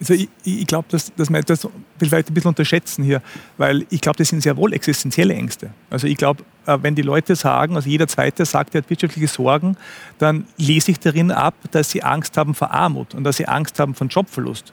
[0.00, 3.22] Also ich, ich glaube, dass, dass wir das vielleicht ein bisschen unterschätzen hier,
[3.56, 5.70] weil ich glaube, das sind sehr wohl existenzielle Ängste.
[5.90, 9.28] Also ich glaube, äh, wenn die Leute sagen, also jeder Zweite sagt, er hat wirtschaftliche
[9.28, 9.76] Sorgen,
[10.18, 13.78] dann lese ich darin ab, dass sie Angst haben vor Armut und dass sie Angst
[13.78, 14.72] haben vor Jobverlust.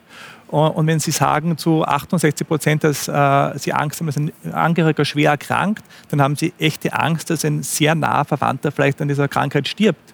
[0.50, 5.04] Und wenn Sie sagen zu 68 Prozent, dass äh, Sie Angst haben, dass ein Angehöriger
[5.04, 9.28] schwer erkrankt, dann haben Sie echte Angst, dass ein sehr naher Verwandter vielleicht an dieser
[9.28, 10.12] Krankheit stirbt.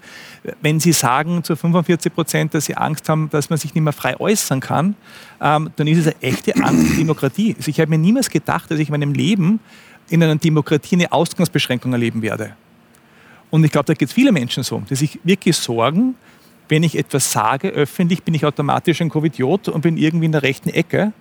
[0.60, 3.92] Wenn Sie sagen zu 45 Prozent, dass Sie Angst haben, dass man sich nicht mehr
[3.92, 4.94] frei äußern kann,
[5.40, 7.54] ähm, dann ist es eine echte Angst vor Demokratie.
[7.56, 9.60] Also ich habe mir niemals gedacht, dass ich in meinem Leben
[10.08, 12.56] in einer Demokratie eine Ausgangsbeschränkung erleben werde.
[13.50, 16.14] Und ich glaube, da geht es viele Menschen so, die sich wirklich sorgen,
[16.68, 20.42] wenn ich etwas sage öffentlich, bin ich automatisch ein Covidiot und bin irgendwie in der
[20.42, 21.12] rechten Ecke.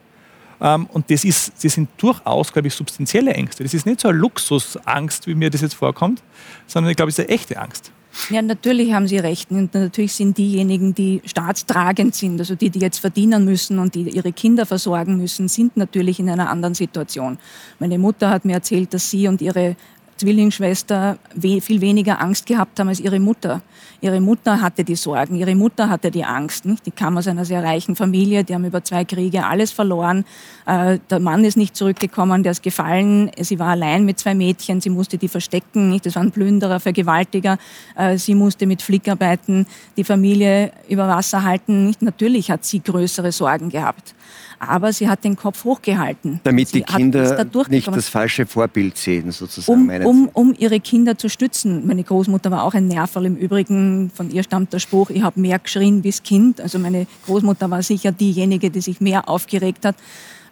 [0.61, 3.63] Ähm, und das, ist, das sind durchaus, glaube ich, substanzielle Ängste.
[3.63, 6.23] Das ist nicht so eine Luxusangst, wie mir das jetzt vorkommt,
[6.65, 7.91] sondern ich glaube, es ist eine echte Angst.
[8.30, 9.51] Ja, natürlich haben Sie recht.
[9.51, 14.10] Und natürlich sind diejenigen, die staatstragend sind, also die, die jetzt verdienen müssen und die
[14.10, 17.38] ihre Kinder versorgen müssen, sind natürlich in einer anderen Situation.
[17.80, 19.75] Meine Mutter hat mir erzählt, dass sie und ihre
[20.17, 23.62] Zwillingsschwester viel weniger Angst gehabt haben als ihre Mutter.
[23.99, 26.65] Ihre Mutter hatte die Sorgen, ihre Mutter hatte die Angst.
[26.65, 26.86] Nicht?
[26.86, 30.23] Die kam aus einer sehr reichen Familie, die haben über zwei Kriege alles verloren.
[30.65, 33.30] Äh, der Mann ist nicht zurückgekommen, der ist gefallen.
[33.39, 35.89] Sie war allein mit zwei Mädchen, sie musste die verstecken.
[35.89, 36.06] Nicht?
[36.06, 37.58] Das waren Plünderer, Vergewaltiger.
[37.95, 39.65] Äh, sie musste mit Flickarbeiten
[39.97, 41.88] die Familie über Wasser halten.
[41.88, 42.01] Nicht?
[42.01, 44.15] Natürlich hat sie größere Sorgen gehabt
[44.59, 46.39] aber sie hat den Kopf hochgehalten.
[46.43, 49.89] Damit sie die Kinder nicht das falsche Vorbild sehen, sozusagen.
[49.89, 51.85] Um, um, um, ihre Kinder zu stützen.
[51.85, 54.11] Meine Großmutter war auch ein Nerval im Übrigen.
[54.13, 56.61] Von ihr stammt der Spruch, ich habe mehr geschrien bis Kind.
[56.61, 59.95] Also meine Großmutter war sicher diejenige, die sich mehr aufgeregt hat.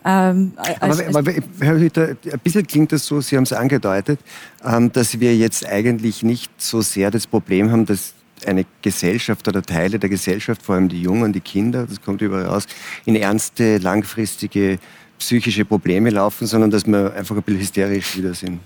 [0.06, 4.20] Ähm, als, aber, aber, Herr Hüter, ein bisschen klingt das so, Sie haben es angedeutet,
[4.66, 8.14] ähm, dass wir jetzt eigentlich nicht so sehr das Problem haben, dass
[8.48, 12.46] eine Gesellschaft oder Teile der Gesellschaft, vor allem die Jungen, die Kinder, das kommt überall
[12.46, 12.66] raus,
[13.06, 14.80] in ernste, langfristige
[15.20, 18.60] psychische Probleme laufen, sondern dass wir einfach ein bisschen hysterisch wieder sind.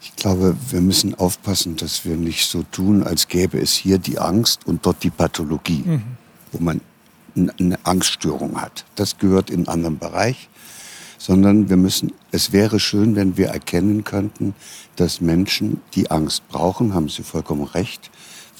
[0.00, 4.18] Ich glaube, wir müssen aufpassen, dass wir nicht so tun, als gäbe es hier die
[4.18, 6.02] Angst und dort die Pathologie, mhm.
[6.52, 6.80] wo man
[7.36, 8.84] eine Angststörung hat.
[8.96, 10.48] Das gehört in einen anderen Bereich
[11.18, 14.54] sondern wir müssen, es wäre schön, wenn wir erkennen könnten,
[14.96, 18.10] dass Menschen, die Angst brauchen, haben Sie vollkommen recht,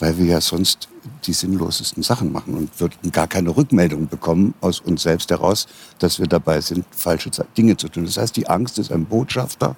[0.00, 0.88] weil wir ja sonst
[1.24, 5.66] die sinnlosesten Sachen machen und würden gar keine Rückmeldung bekommen aus uns selbst heraus,
[5.98, 8.04] dass wir dabei sind, falsche Dinge zu tun.
[8.04, 9.76] Das heißt, die Angst ist ein Botschafter,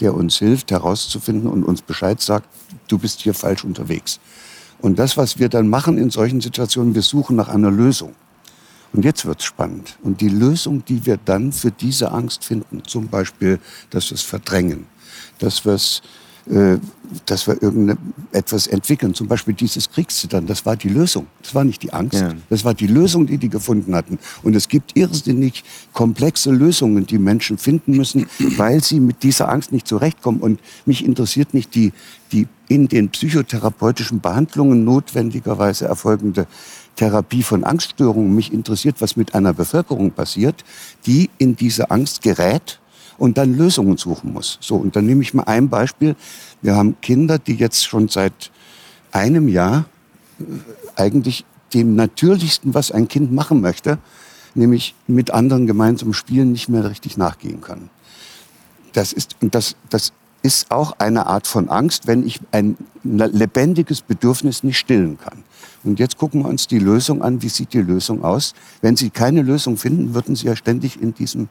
[0.00, 2.48] der uns hilft, herauszufinden und uns Bescheid sagt,
[2.88, 4.18] du bist hier falsch unterwegs.
[4.80, 8.14] Und das, was wir dann machen in solchen Situationen, wir suchen nach einer Lösung.
[8.92, 9.98] Und jetzt wird's spannend.
[10.02, 14.22] Und die Lösung, die wir dann für diese Angst finden, zum Beispiel, dass wir es
[14.22, 14.86] verdrängen,
[15.38, 16.02] dass wir es
[16.50, 16.78] äh,
[17.26, 21.26] dass wir irgendetwas entwickeln, zum Beispiel dieses Kriegszittern, das war die Lösung.
[21.42, 22.32] Das war nicht die Angst, ja.
[22.48, 24.18] das war die Lösung, die die gefunden hatten.
[24.42, 29.72] Und es gibt irrsinnig komplexe Lösungen, die Menschen finden müssen, weil sie mit dieser Angst
[29.72, 30.40] nicht zurechtkommen.
[30.40, 31.92] Und mich interessiert nicht die,
[32.32, 36.46] die in den psychotherapeutischen Behandlungen notwendigerweise erfolgende
[36.94, 38.34] Therapie von Angststörungen.
[38.34, 40.64] Mich interessiert, was mit einer Bevölkerung passiert,
[41.06, 42.78] die in diese Angst gerät
[43.20, 44.56] und dann Lösungen suchen muss.
[44.60, 46.16] So, und dann nehme ich mal ein Beispiel.
[46.62, 48.50] Wir haben Kinder, die jetzt schon seit
[49.12, 49.84] einem Jahr
[50.40, 50.44] äh,
[50.96, 53.98] eigentlich dem Natürlichsten, was ein Kind machen möchte,
[54.54, 57.90] nämlich mit anderen gemeinsam spielen, nicht mehr richtig nachgehen können.
[58.94, 64.64] Das ist, das, das ist auch eine Art von Angst, wenn ich ein lebendiges Bedürfnis
[64.64, 65.44] nicht stillen kann.
[65.84, 67.42] Und jetzt gucken wir uns die Lösung an.
[67.42, 68.54] Wie sieht die Lösung aus?
[68.80, 71.48] Wenn Sie keine Lösung finden, würden Sie ja ständig in diesem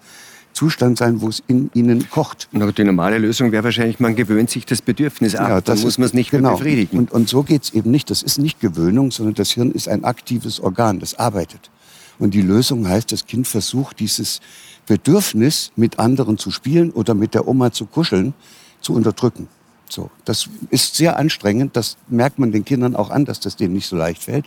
[0.54, 2.50] Zustand sein, wo es in ihnen kocht.
[2.54, 5.98] Aber die normale Lösung wäre wahrscheinlich, man gewöhnt sich das Bedürfnis ab, ja, dann muss
[5.98, 6.50] man es nicht genau.
[6.50, 7.00] mehr befriedigen.
[7.00, 8.10] Und, und so geht es eben nicht.
[8.10, 11.70] Das ist nicht Gewöhnung, sondern das Hirn ist ein aktives Organ, das arbeitet.
[12.18, 14.42] Und die Lösung heißt, das Kind versucht, dieses
[14.86, 18.34] Bedürfnis, mit anderen zu spielen oder mit der Oma zu kuscheln,
[18.82, 19.48] zu unterdrücken.
[19.88, 21.76] So, das ist sehr anstrengend.
[21.76, 24.46] Das merkt man den Kindern auch an, dass das denen nicht so leicht fällt.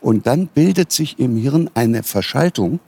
[0.00, 2.80] Und dann bildet sich im Hirn eine Verschaltung,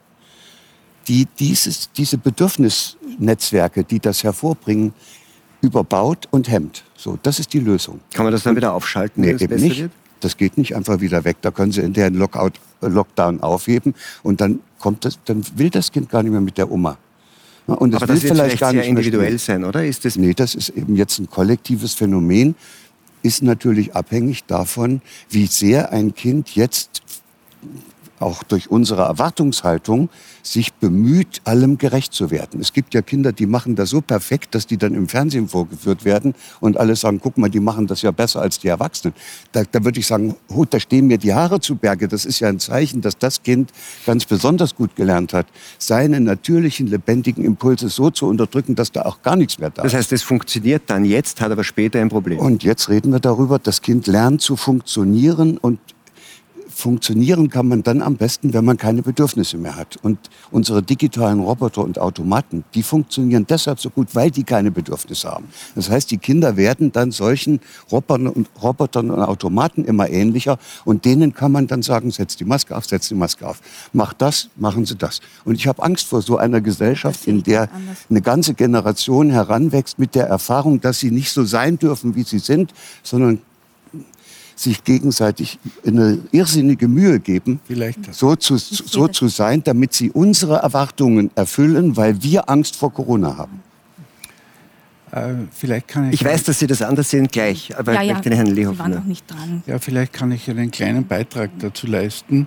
[1.08, 4.92] die dieses, diese Bedürfnisnetzwerke, die das hervorbringen,
[5.60, 6.84] überbaut und hemmt.
[6.96, 8.00] So, das ist die Lösung.
[8.12, 9.22] Kann man das dann wieder aufschalten?
[9.22, 9.80] Nee, eben nicht.
[9.80, 9.92] Wird?
[10.20, 11.38] Das geht nicht einfach wieder weg.
[11.42, 15.70] Da können Sie in der Lockout, äh, Lockdown aufheben und dann kommt das, dann will
[15.70, 16.98] das Kind gar nicht mehr mit der Oma.
[17.66, 19.84] Und das Aber das wird vielleicht gar nicht individuell sein, oder?
[19.84, 22.56] Ist das nee, das ist eben jetzt ein kollektives Phänomen,
[23.22, 27.02] ist natürlich abhängig davon, wie sehr ein Kind jetzt
[28.18, 30.08] auch durch unsere Erwartungshaltung
[30.42, 32.60] sich bemüht, allem gerecht zu werden.
[32.60, 36.04] Es gibt ja Kinder, die machen das so perfekt, dass die dann im Fernsehen vorgeführt
[36.04, 39.14] werden und alle sagen, guck mal, die machen das ja besser als die Erwachsenen.
[39.52, 42.08] Da, da würde ich sagen, oh, da stehen mir die Haare zu Berge.
[42.08, 43.70] Das ist ja ein Zeichen, dass das Kind
[44.04, 45.46] ganz besonders gut gelernt hat,
[45.78, 49.92] seine natürlichen, lebendigen Impulse so zu unterdrücken, dass da auch gar nichts mehr da ist.
[49.92, 52.38] Das heißt, es funktioniert dann jetzt, hat aber später ein Problem.
[52.38, 55.78] Und jetzt reden wir darüber, das Kind lernt zu funktionieren und
[56.74, 59.96] funktionieren kann man dann am besten, wenn man keine Bedürfnisse mehr hat.
[60.02, 60.18] Und
[60.50, 65.46] unsere digitalen Roboter und Automaten, die funktionieren deshalb so gut, weil die keine Bedürfnisse haben.
[65.74, 71.04] Das heißt, die Kinder werden dann solchen Robotern und, Robotern und Automaten immer ähnlicher und
[71.04, 73.60] denen kann man dann sagen, setz die Maske auf, setz die Maske auf.
[73.92, 75.20] Mach das, machen Sie das.
[75.44, 77.68] Und ich habe Angst vor so einer Gesellschaft, in der
[78.10, 82.38] eine ganze Generation heranwächst mit der Erfahrung, dass sie nicht so sein dürfen, wie sie
[82.38, 83.40] sind, sondern
[84.54, 87.60] sich gegenseitig eine irrsinnige Mühe geben,
[88.10, 93.36] so zu, so zu sein, damit sie unsere Erwartungen erfüllen, weil wir Angst vor Corona
[93.36, 93.62] haben.
[95.12, 96.14] Äh, vielleicht kann ich.
[96.14, 98.54] Ich weiß, dass Sie das anders sehen gleich, aber ja, ich möchte ja, den Herrn
[98.54, 98.78] Lehoff.
[98.78, 99.62] War noch nicht dran.
[99.66, 102.46] Ja, vielleicht kann ich einen kleinen Beitrag dazu leisten.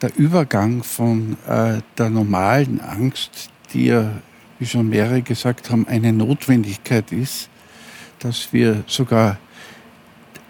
[0.00, 4.12] Der Übergang von äh, der normalen Angst, die ja,
[4.58, 7.50] wie schon mehrere gesagt haben, eine Notwendigkeit ist,
[8.18, 9.38] dass wir sogar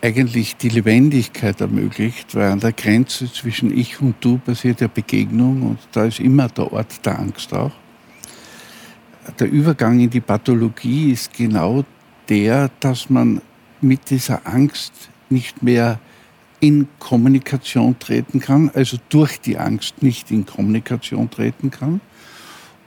[0.05, 5.62] eigentlich die Lebendigkeit ermöglicht, weil an der Grenze zwischen ich und du passiert ja Begegnung
[5.62, 7.73] und da ist immer der Ort der Angst auch.
[9.38, 11.85] Der Übergang in die Pathologie ist genau
[12.29, 13.40] der, dass man
[13.81, 14.93] mit dieser Angst
[15.31, 15.99] nicht mehr
[16.61, 22.03] in Kommunikation treten kann, also durch die Angst nicht in Kommunikation treten kann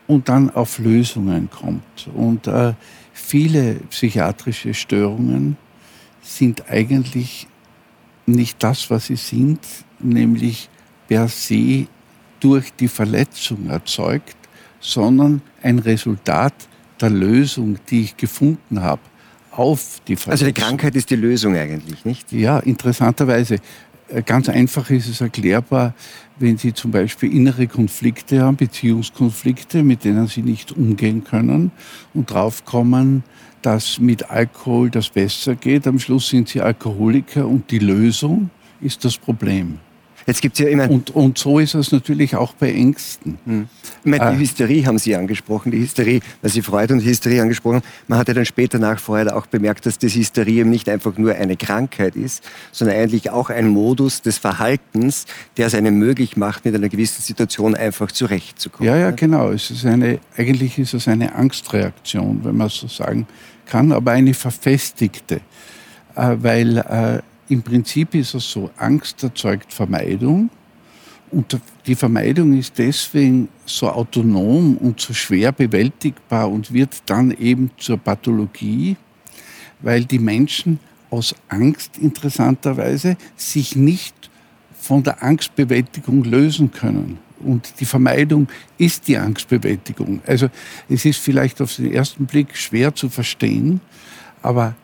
[0.05, 2.09] und dann auf Lösungen kommt.
[2.13, 2.73] Und äh,
[3.11, 5.57] viele psychiatrische Störungen
[6.27, 7.47] sind eigentlich
[8.25, 9.59] nicht das, was sie sind,
[9.99, 10.69] nämlich
[11.07, 11.87] per se
[12.39, 14.35] durch die Verletzung erzeugt,
[14.79, 16.53] sondern ein Resultat
[16.99, 19.01] der Lösung, die ich gefunden habe
[19.51, 20.31] auf die Verletzung.
[20.31, 22.31] Also die Krankheit ist die Lösung eigentlich, nicht?
[22.31, 23.57] Ja, interessanterweise.
[24.09, 25.93] Äh, ganz einfach ist es erklärbar,
[26.37, 31.71] wenn Sie zum Beispiel innere Konflikte haben, Beziehungskonflikte, mit denen Sie nicht umgehen können
[32.13, 33.23] und draufkommen,
[33.61, 35.87] dass mit Alkohol das besser geht.
[35.87, 38.49] Am Schluss sind sie Alkoholiker und die Lösung
[38.81, 39.79] ist das Problem.
[40.27, 43.37] Jetzt gibt's ja immer und, und so ist es natürlich auch bei Ängsten.
[43.45, 43.69] Hm.
[44.03, 47.81] Meine, die äh, Hysterie haben Sie angesprochen, die Hysterie, weil Sie Freude und Hysterie angesprochen
[48.09, 51.17] Man hat ja dann später nach Freude auch bemerkt, dass das Hysterie eben nicht einfach
[51.17, 56.35] nur eine Krankheit ist, sondern eigentlich auch ein Modus des Verhaltens, der es einem möglich
[56.35, 58.85] macht, mit einer gewissen Situation einfach zurechtzukommen.
[58.85, 59.51] Ja, ja, genau.
[59.51, 63.27] Es ist eine, eigentlich ist es eine Angstreaktion, wenn man so sagen
[63.65, 65.39] kann, aber eine verfestigte,
[66.15, 70.49] äh, weil äh, im Prinzip ist es so, Angst erzeugt Vermeidung
[71.31, 77.71] und die Vermeidung ist deswegen so autonom und so schwer bewältigbar und wird dann eben
[77.77, 78.95] zur Pathologie,
[79.81, 80.79] weil die Menschen
[81.09, 84.29] aus Angst interessanterweise sich nicht
[84.79, 87.19] von der Angstbewältigung lösen können.
[87.39, 90.21] Und die Vermeidung ist die Angstbewältigung.
[90.25, 90.49] Also
[90.89, 93.81] es ist vielleicht auf den ersten Blick schwer zu verstehen,
[94.41, 94.75] aber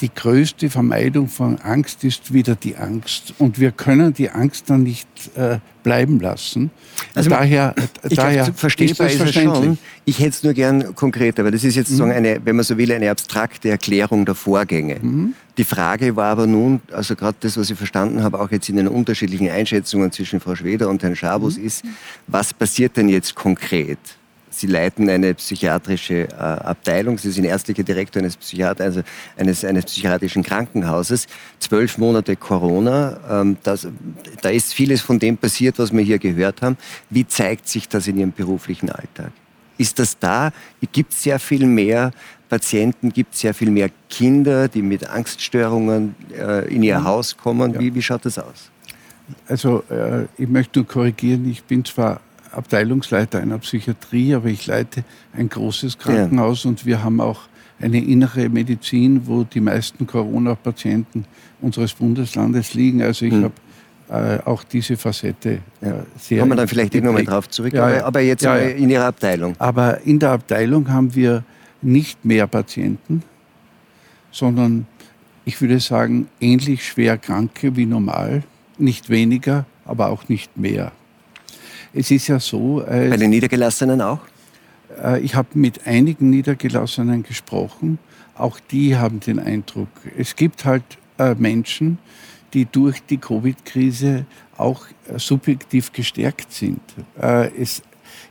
[0.00, 3.34] die größte Vermeidung von Angst ist wieder die Angst.
[3.38, 6.70] Und wir können die Angst dann nicht äh, bleiben lassen.
[7.14, 7.74] Also daher,
[8.08, 9.78] ich daher glaub, verstehbar ist es schon.
[10.06, 12.10] Ich hätte es nur gern konkreter, weil das ist jetzt mhm.
[12.10, 15.00] eine, wenn man so will, eine abstrakte Erklärung der Vorgänge.
[15.00, 15.34] Mhm.
[15.58, 18.76] Die Frage war aber nun, also gerade das, was ich verstanden habe, auch jetzt in
[18.76, 21.64] den unterschiedlichen Einschätzungen zwischen Frau Schweder und Herrn Schabus, mhm.
[21.64, 21.84] ist,
[22.26, 23.98] was passiert denn jetzt konkret?
[24.58, 27.16] Sie leiten eine psychiatrische äh, Abteilung.
[27.16, 29.02] Sie sind ärztlicher Direktor eines, Psychiat also
[29.36, 31.28] eines, eines psychiatrischen Krankenhauses.
[31.60, 33.20] Zwölf Monate Corona.
[33.30, 33.86] Ähm, das,
[34.42, 36.76] da ist vieles von dem passiert, was wir hier gehört haben.
[37.08, 39.30] Wie zeigt sich das in Ihrem beruflichen Alltag?
[39.76, 40.50] Ist das da?
[40.90, 42.10] Gibt es sehr viel mehr
[42.48, 43.10] Patienten?
[43.12, 47.04] Gibt es sehr viel mehr Kinder, die mit Angststörungen äh, in ihr ja.
[47.04, 47.74] Haus kommen?
[47.74, 47.80] Ja.
[47.80, 48.72] Wie, wie schaut das aus?
[49.46, 52.20] Also äh, ich möchte nur korrigieren, ich bin zwar
[52.52, 56.70] Abteilungsleiter einer Psychiatrie, aber ich leite ein großes Krankenhaus ja.
[56.70, 57.42] und wir haben auch
[57.80, 61.24] eine innere Medizin, wo die meisten Corona-Patienten
[61.60, 63.02] unseres Bundeslandes liegen.
[63.02, 63.50] Also ich mhm.
[64.08, 66.40] habe äh, auch diese Facette äh, sehr.
[66.40, 69.06] Kommen wir dann vielleicht irgendwann mal drauf zurück, ja, aber, aber, jetzt ja, in Ihrer
[69.06, 69.54] Abteilung.
[69.58, 71.44] Aber in der Abteilung haben wir
[71.82, 73.22] nicht mehr Patienten,
[74.30, 74.86] sondern
[75.44, 78.42] ich würde sagen, ähnlich schwer Kranke wie normal,
[78.78, 80.92] nicht weniger, aber auch nicht mehr.
[81.92, 82.82] Es ist ja so.
[82.82, 84.20] Äh, Bei den Niedergelassenen auch?
[85.02, 87.98] Äh, ich habe mit einigen Niedergelassenen gesprochen.
[88.34, 90.84] Auch die haben den Eindruck, es gibt halt
[91.18, 91.98] äh, Menschen,
[92.54, 94.24] die durch die Covid-Krise
[94.56, 96.80] auch subjektiv gestärkt sind.
[97.18, 97.82] Es,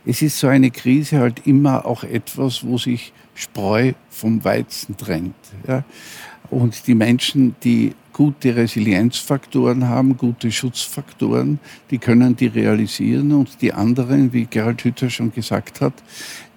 [0.04, 5.36] es ist so eine Krise halt immer auch etwas, wo sich Spreu vom Weizen trennt.
[6.50, 11.60] Und die Menschen, die gute Resilienzfaktoren haben, gute Schutzfaktoren,
[11.92, 15.92] die können die realisieren und die anderen, wie Gerald Hütter schon gesagt hat,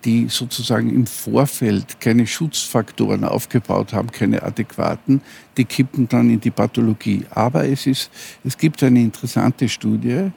[0.04, 5.22] die sozusagen im Vorfeld keine Schutzfaktoren aufgebaut haben, keine adäquaten,
[5.56, 7.28] die kippen dann in die Pathologie.
[7.30, 8.10] Aber es, ist,
[8.44, 10.32] es gibt eine interessante Studie,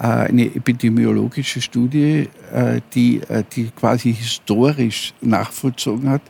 [0.00, 6.22] eine epidemiologische Studie, äh, die, äh, die quasi historisch nachvollzogen hat,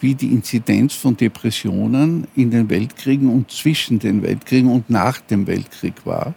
[0.00, 5.48] wie die Inzidenz von Depressionen in den Weltkriegen und zwischen den Weltkriegen und nach dem
[5.48, 6.34] Weltkrieg war.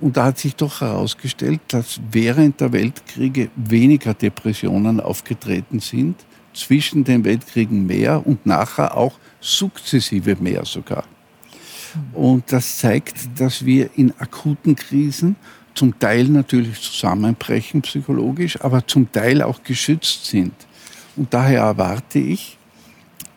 [0.00, 7.02] Und da hat sich doch herausgestellt, dass während der Weltkriege weniger Depressionen aufgetreten sind, zwischen
[7.02, 11.04] den Weltkriegen mehr und nachher auch sukzessive mehr sogar.
[12.12, 15.36] Und das zeigt, dass wir in akuten Krisen
[15.78, 20.52] zum Teil natürlich zusammenbrechen psychologisch, aber zum Teil auch geschützt sind.
[21.14, 22.58] Und daher erwarte ich,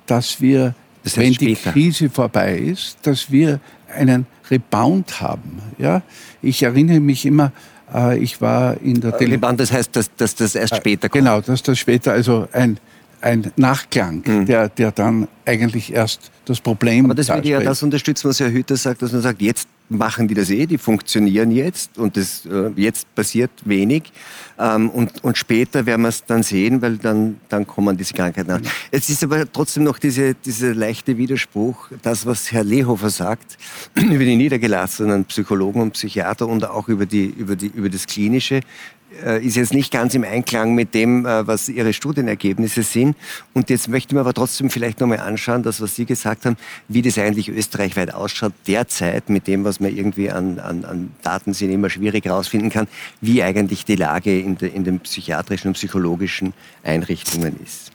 [0.08, 0.74] dass wir,
[1.04, 1.72] das heißt wenn später.
[1.72, 3.60] die Krise vorbei ist, dass wir
[3.96, 5.62] einen Rebound haben.
[5.78, 6.02] Ja?
[6.42, 7.52] Ich erinnere mich immer,
[7.94, 11.24] äh, ich war in der Tele Rebound, das heißt, dass, dass das erst später kommt.
[11.24, 12.80] Genau, dass das später, also ein,
[13.22, 14.46] ein Nachklang, mhm.
[14.46, 18.52] der, der dann eigentlich erst das Problem Aber das würde ja das unterstützen, was Herr
[18.52, 22.46] Hüter sagt, dass man sagt, jetzt machen die das eh, die funktionieren jetzt und das,
[22.46, 24.12] äh, jetzt passiert wenig.
[24.58, 28.52] Ähm, und, und später werden wir es dann sehen, weil dann, dann kommen diese Krankheiten
[28.52, 28.62] an.
[28.90, 33.58] Es ist aber trotzdem noch diese, diese leichte Widerspruch, das, was Herr Lehofer sagt,
[33.96, 38.62] über die niedergelassenen Psychologen und Psychiater und auch über, die, über, die, über das Klinische
[39.46, 43.16] ist jetzt nicht ganz im Einklang mit dem, äh, was Ihre Studienergebnisse sind.
[43.54, 47.02] Und jetzt möchten wir aber trotzdem vielleicht nochmal anschauen, das, was Sie gesagt haben, wie
[47.02, 51.72] das eigentlich österreichweit ausschaut, derzeit mit dem, was man irgendwie an, an, an Daten sind,
[51.72, 52.88] immer schwierig herausfinden kann,
[53.20, 57.92] wie eigentlich die Lage in, de, in den psychiatrischen und psychologischen Einrichtungen ist.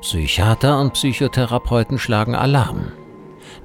[0.00, 2.92] Psychiater und Psychotherapeuten schlagen Alarm.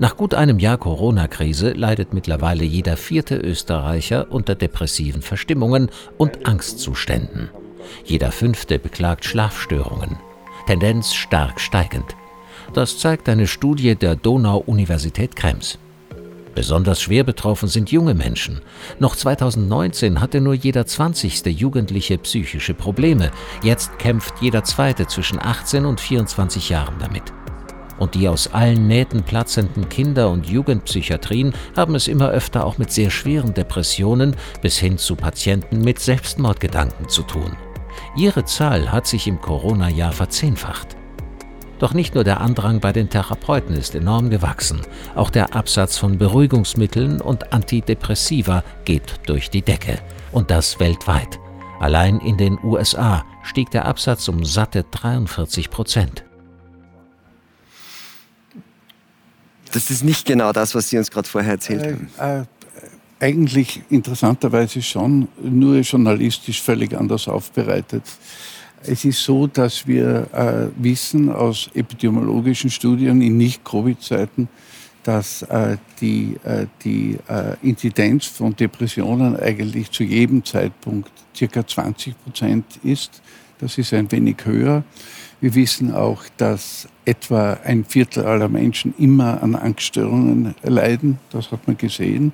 [0.01, 7.49] Nach gut einem Jahr Corona-Krise leidet mittlerweile jeder vierte Österreicher unter depressiven Verstimmungen und Angstzuständen.
[8.05, 10.17] Jeder fünfte beklagt Schlafstörungen.
[10.67, 12.15] Tendenz stark steigend.
[12.73, 15.77] Das zeigt eine Studie der Donau-Universität Krems.
[16.55, 18.61] Besonders schwer betroffen sind junge Menschen.
[18.99, 21.45] Noch 2019 hatte nur jeder 20.
[21.47, 23.31] Jugendliche psychische Probleme.
[23.63, 27.33] Jetzt kämpft jeder zweite zwischen 18 und 24 Jahren damit
[27.99, 32.91] und die aus allen Nähten platzenden Kinder- und Jugendpsychiatrien haben es immer öfter auch mit
[32.91, 37.55] sehr schweren Depressionen bis hin zu Patienten mit Selbstmordgedanken zu tun.
[38.15, 40.95] Ihre Zahl hat sich im Corona-Jahr verzehnfacht.
[41.79, 44.81] Doch nicht nur der Andrang bei den Therapeuten ist enorm gewachsen,
[45.15, 49.99] auch der Absatz von Beruhigungsmitteln und Antidepressiva geht durch die Decke.
[50.31, 51.39] Und das weltweit.
[51.79, 56.28] Allein in den USA stieg der Absatz um satte 43 Prozent.
[59.71, 62.45] Das ist nicht genau das, was Sie uns gerade vorher erzählt äh, haben.
[62.45, 62.45] Äh,
[63.19, 68.03] eigentlich interessanterweise schon, nur journalistisch völlig anders aufbereitet.
[68.83, 74.47] Es ist so, dass wir äh, wissen aus epidemiologischen Studien in Nicht-Covid-Zeiten,
[75.03, 82.23] dass äh, die, äh, die äh, Inzidenz von Depressionen eigentlich zu jedem Zeitpunkt circa 20
[82.23, 83.21] Prozent ist.
[83.59, 84.83] Das ist ein wenig höher.
[85.41, 91.17] Wir wissen auch, dass etwa ein Viertel aller Menschen immer an Angststörungen leiden.
[91.31, 92.33] Das hat man gesehen.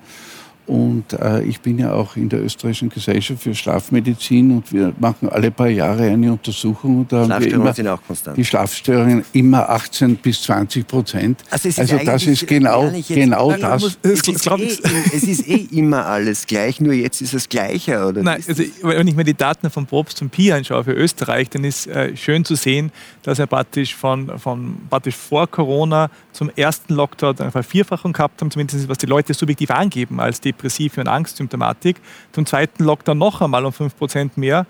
[0.68, 5.30] Und äh, ich bin ja auch in der österreichischen Gesellschaft für Schlafmedizin und wir machen
[5.30, 7.02] alle paar Jahre eine Untersuchung.
[7.02, 8.36] Und da haben wir immer sind auch konstant.
[8.36, 11.44] Die Schlafstörungen immer 18 bis 20 Prozent.
[11.52, 13.82] Also, ist also das ist genau, genau das.
[13.84, 14.80] Muss, es, ist eh,
[15.14, 18.08] es, ist eh, immer alles gleich, nur jetzt ist es gleicher.
[18.08, 21.50] Oder Nein, also, wenn ich mir die Daten von Probst und Pi anschaue für Österreich,
[21.52, 26.50] dann ist äh, schön zu sehen, dass er praktisch von, von praktisch vor Corona zum
[26.56, 31.02] ersten Lockdown eine Vervierfachung gehabt haben, zumindest was die Leute subjektiv angeben als die depressive
[31.02, 31.98] und Angstsymptomatik.
[32.32, 34.66] Zum zweiten Lockdown noch einmal um 5% mehr.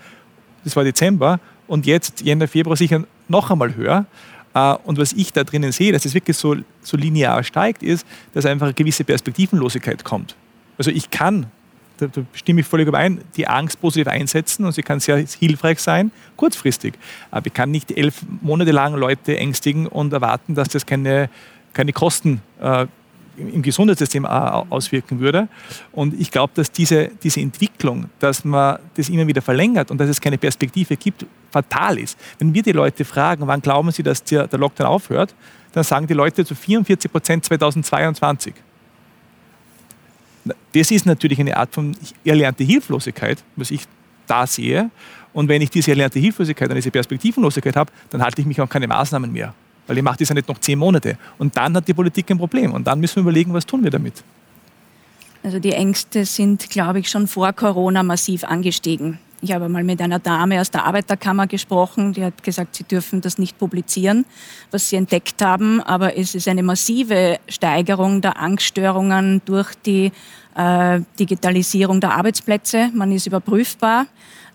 [0.63, 4.05] das war Dezember, und jetzt Jänner, Februar sicher noch einmal höher.
[4.53, 8.05] Äh, und was ich da drinnen sehe, dass es wirklich so, so linear steigt, ist,
[8.33, 10.35] dass einfach eine gewisse Perspektivenlosigkeit kommt.
[10.77, 11.47] Also ich kann,
[11.97, 15.79] da, da stimme ich völlig überein, die Angst positiv einsetzen und sie kann sehr hilfreich
[15.79, 16.95] sein, kurzfristig.
[17.31, 21.29] Aber ich kann nicht elf Monate lang Leute ängstigen und erwarten, dass das keine,
[21.73, 22.87] keine Kosten äh,
[23.37, 25.47] im Gesundheitssystem auswirken würde.
[25.91, 30.09] Und ich glaube, dass diese, diese Entwicklung, dass man das immer wieder verlängert und dass
[30.09, 32.17] es keine Perspektive gibt, fatal ist.
[32.39, 35.35] Wenn wir die Leute fragen, wann glauben sie, dass der, Lockdown aufhört,
[35.73, 38.53] dann sagen die Leute zu 44 Prozent 2022.
[40.73, 43.81] Das ist natürlich eine Art von erlernte Hilflosigkeit, was ich
[44.27, 44.89] da sehe.
[45.33, 48.69] Und wenn ich diese erlernte Hilflosigkeit und diese Perspektivenlosigkeit habe, dann halte ich mich auch
[48.69, 49.53] keine Maßnahmen mehr.
[49.87, 51.17] Weil die macht das ja nicht noch zehn Monate.
[51.37, 52.73] Und dann hat die Politik ein Problem.
[52.73, 54.23] Und dann müssen wir überlegen, was tun wir damit.
[55.43, 59.19] Also die Ängste sind, glaube ich, schon vor Corona massiv angestiegen.
[59.41, 63.21] Ich habe mal mit einer Dame aus der Arbeiterkammer gesprochen, die hat gesagt, sie dürfen
[63.21, 64.25] das nicht publizieren,
[64.71, 70.11] was sie entdeckt haben, aber es ist eine massive Steigerung der Angststörungen durch die
[70.55, 72.89] äh, Digitalisierung der Arbeitsplätze.
[72.93, 74.07] Man ist überprüfbar.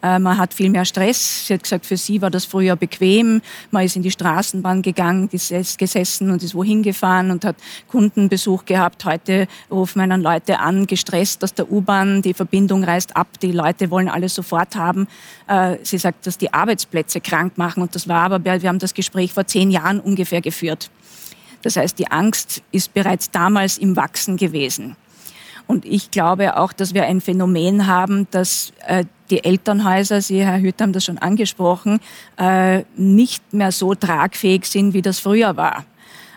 [0.02, 1.46] Äh, man hat viel mehr Stress.
[1.46, 3.42] Sie hat gesagt, für sie war das früher bequem.
[3.70, 7.56] Man ist in die Straßenbahn gegangen, gesessen und ist wohin gefahren und hat
[7.88, 9.04] Kundenbesuch gehabt.
[9.04, 13.90] Heute rufen einen Leute an, gestresst aus der U-Bahn, die Verbindung reißt ab, die Leute
[13.90, 15.06] wollen alles sofort haben.
[15.46, 18.94] Äh, sie sagt, dass die Arbeitsplätze krank machen und das war aber, wir haben das
[18.94, 20.90] Gespräch vor zehn Jahren ungefähr geführt.
[21.62, 24.96] Das heißt, die Angst ist bereits damals im Wachsen gewesen.
[25.70, 30.60] Und ich glaube auch, dass wir ein Phänomen haben, dass äh, die Elternhäuser, Sie, Herr
[30.60, 32.00] Hütter, haben das schon angesprochen,
[32.38, 35.84] äh, nicht mehr so tragfähig sind, wie das früher war.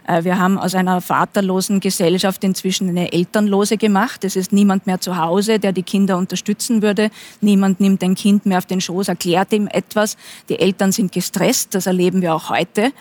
[0.08, 4.24] Äh, wir haben aus einer vaterlosen Gesellschaft inzwischen eine elternlose gemacht.
[4.24, 7.10] Es ist niemand mehr zu Hause, der die Kinder unterstützen würde.
[7.42, 10.16] Niemand nimmt ein Kind mehr auf den Schoß, erklärt ihm etwas.
[10.48, 12.92] Die Eltern sind gestresst, das erleben wir auch heute.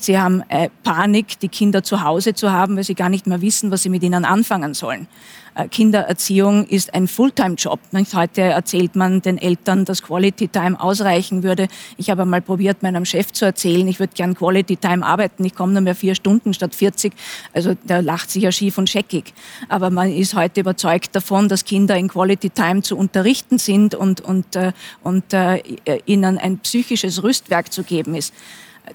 [0.00, 0.44] Sie haben
[0.84, 3.88] Panik, die Kinder zu Hause zu haben, weil sie gar nicht mehr wissen, was sie
[3.88, 5.08] mit ihnen anfangen sollen.
[5.54, 7.80] Äh, Kindererziehung ist ein Fulltime-Job.
[8.14, 11.68] Heute erzählt man den Eltern, dass Quality Time ausreichen würde.
[11.96, 15.44] Ich habe einmal probiert, meinem Chef zu erzählen, ich würde gern Quality Time arbeiten.
[15.44, 17.12] Ich komme nur mehr vier Stunden statt 40.
[17.52, 19.34] Also der lacht sich ja schief und scheckig.
[19.68, 24.20] Aber man ist heute überzeugt davon, dass Kinder in Quality Time zu unterrichten sind und,
[24.20, 24.72] und, äh,
[25.02, 25.62] und äh,
[26.06, 28.32] ihnen ein psychisches Rüstwerk zu geben ist.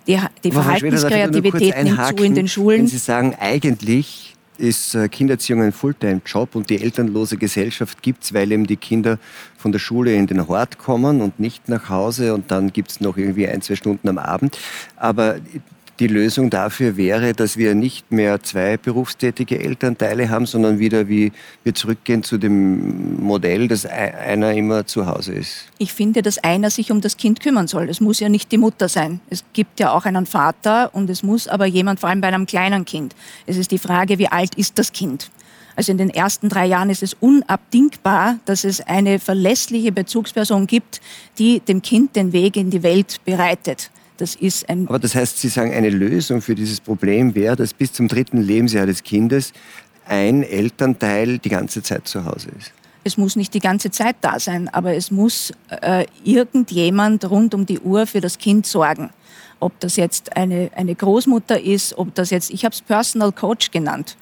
[0.07, 2.79] Die, die Verhaltenskreativität nimmt zu in den Schulen.
[2.79, 8.33] Wenn Sie sagen, eigentlich ist äh, Kindererziehung ein Fulltime-Job und die elternlose Gesellschaft gibt es,
[8.33, 9.19] weil eben die Kinder
[9.57, 13.01] von der Schule in den Hort kommen und nicht nach Hause und dann gibt es
[13.01, 14.57] noch irgendwie ein, zwei Stunden am Abend.
[14.95, 15.37] Aber
[15.99, 21.31] die Lösung dafür wäre, dass wir nicht mehr zwei berufstätige Elternteile haben, sondern wieder wie
[21.63, 25.65] wir zurückgehen zu dem Modell, dass einer immer zu Hause ist.
[25.77, 27.89] Ich finde, dass einer sich um das Kind kümmern soll.
[27.89, 29.19] Es muss ja nicht die Mutter sein.
[29.29, 32.45] Es gibt ja auch einen Vater und es muss aber jemand, vor allem bei einem
[32.45, 33.15] kleinen Kind.
[33.45, 35.31] Es ist die Frage, wie alt ist das Kind?
[35.75, 41.01] Also in den ersten drei Jahren ist es unabdingbar, dass es eine verlässliche Bezugsperson gibt,
[41.37, 43.91] die dem Kind den Weg in die Welt bereitet.
[44.17, 47.73] Das ist ein Aber das heißt, Sie sagen, eine Lösung für dieses Problem wäre, dass
[47.73, 49.53] bis zum dritten Lebensjahr des Kindes
[50.07, 52.71] ein Elternteil die ganze Zeit zu Hause ist.
[53.03, 57.65] Es muss nicht die ganze Zeit da sein, aber es muss äh, irgendjemand rund um
[57.65, 59.11] die Uhr für das Kind sorgen.
[59.59, 63.71] Ob das jetzt eine, eine Großmutter ist, ob das jetzt, ich habe es Personal Coach
[63.71, 64.17] genannt.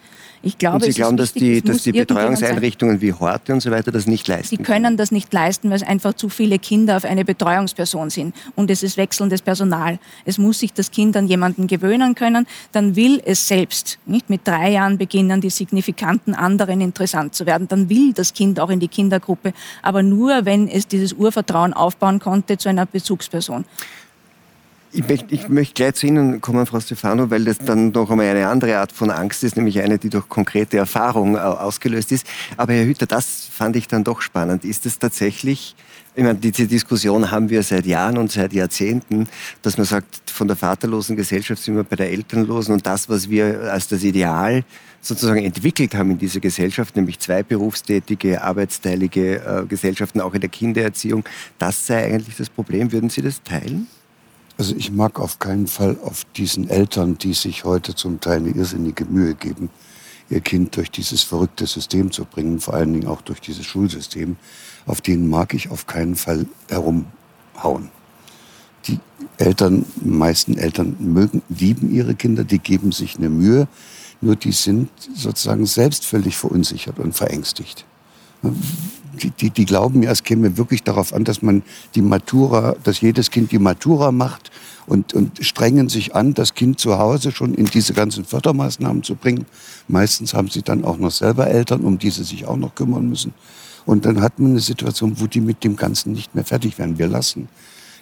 [0.46, 3.92] Ich glaube, und Sie glauben, dass die, dass die Betreuungseinrichtungen wie Horte und so weiter
[3.92, 6.98] das nicht leisten Sie können, können das nicht leisten, weil es einfach zu viele Kinder
[6.98, 8.36] auf eine Betreuungsperson sind.
[8.56, 9.98] Und es ist wechselndes Personal.
[10.24, 12.46] Es muss sich das Kind an jemanden gewöhnen können.
[12.72, 17.68] Dann will es selbst nicht mit drei Jahren beginnen, die signifikanten anderen interessant zu werden.
[17.68, 19.52] Dann will das Kind auch in die Kindergruppe.
[19.82, 23.66] Aber nur, wenn es dieses Urvertrauen aufbauen konnte zu einer Bezugsperson.
[24.96, 28.28] Ich möchte, ich möchte gleich zu Ihnen kommen, Frau Stefano, weil das dann noch einmal
[28.28, 32.26] eine andere Art von Angst ist, nämlich eine, die durch konkrete Erfahrung äh, ausgelöst ist.
[32.56, 34.64] Aber Herr Hütter, das fand ich dann doch spannend.
[34.64, 35.76] Ist es tatsächlich,
[36.16, 39.28] ich meine, diese Diskussion haben wir seit Jahren und seit Jahrzehnten,
[39.64, 43.30] dass man sagt, von der vaterlosen Gesellschaft sind wir bei der elternlosen und das, was
[43.30, 44.64] wir als das Ideal
[45.02, 50.50] sozusagen entwickelt haben in dieser Gesellschaft, nämlich zwei berufstätige, arbeitsteilige äh, Gesellschaften, auch in der
[50.50, 51.26] Kindererziehung,
[51.60, 52.94] das sei eigentlich das Problem.
[52.94, 53.88] Würden Sie das teilen?
[54.58, 58.50] Also ich mag auf keinen Fall auf diesen Eltern, die sich heute zum Teil eine
[58.50, 59.70] irrsinnige Mühe geben,
[60.30, 64.38] ihr Kind durch dieses verrückte System zu bringen, vor allen Dingen auch durch dieses Schulsystem,
[64.86, 67.90] auf denen mag ich auf keinen Fall herumhauen.
[68.88, 69.00] Die
[69.38, 73.68] Eltern, meisten Eltern mögen, lieben ihre Kinder, die geben sich eine Mühe,
[74.22, 77.86] nur die sind sozusagen selbst völlig verunsichert und verängstigt.
[79.16, 81.64] Die, die, die, glauben ja, es käme wirklich darauf an, dass man
[81.96, 84.52] die Matura, dass jedes Kind die Matura macht
[84.88, 89.16] und, und strengen sich an, das Kind zu Hause schon in diese ganzen Fördermaßnahmen zu
[89.16, 89.46] bringen.
[89.88, 93.10] Meistens haben sie dann auch noch selber Eltern, um die sie sich auch noch kümmern
[93.10, 93.34] müssen.
[93.86, 96.98] Und dann hat man eine Situation, wo die mit dem Ganzen nicht mehr fertig werden.
[96.98, 97.48] Wir lassen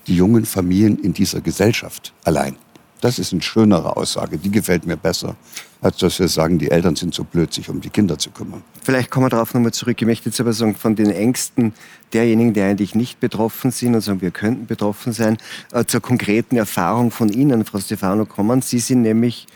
[0.08, 2.56] die jungen Familien in dieser Gesellschaft allein.
[3.04, 5.36] Das ist eine schönere Aussage, die gefällt mir besser,
[5.82, 8.64] als dass wir sagen, die Eltern sind so blöd, sich um die Kinder zu kümmern.
[8.82, 10.02] Vielleicht kommen wir darauf nochmal zurück.
[10.02, 11.74] Ich möchte jetzt aber sagen, von den Ängsten
[12.14, 15.38] derjenigen, die eigentlich nicht betroffen sind und sagen, wir könnten betroffen sein,
[15.74, 18.62] äh, zur konkreten Erfahrung von Ihnen, Frau Stefano, kommen.
[18.62, 19.48] Sie sind nämlich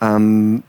[0.00, 0.62] ähm,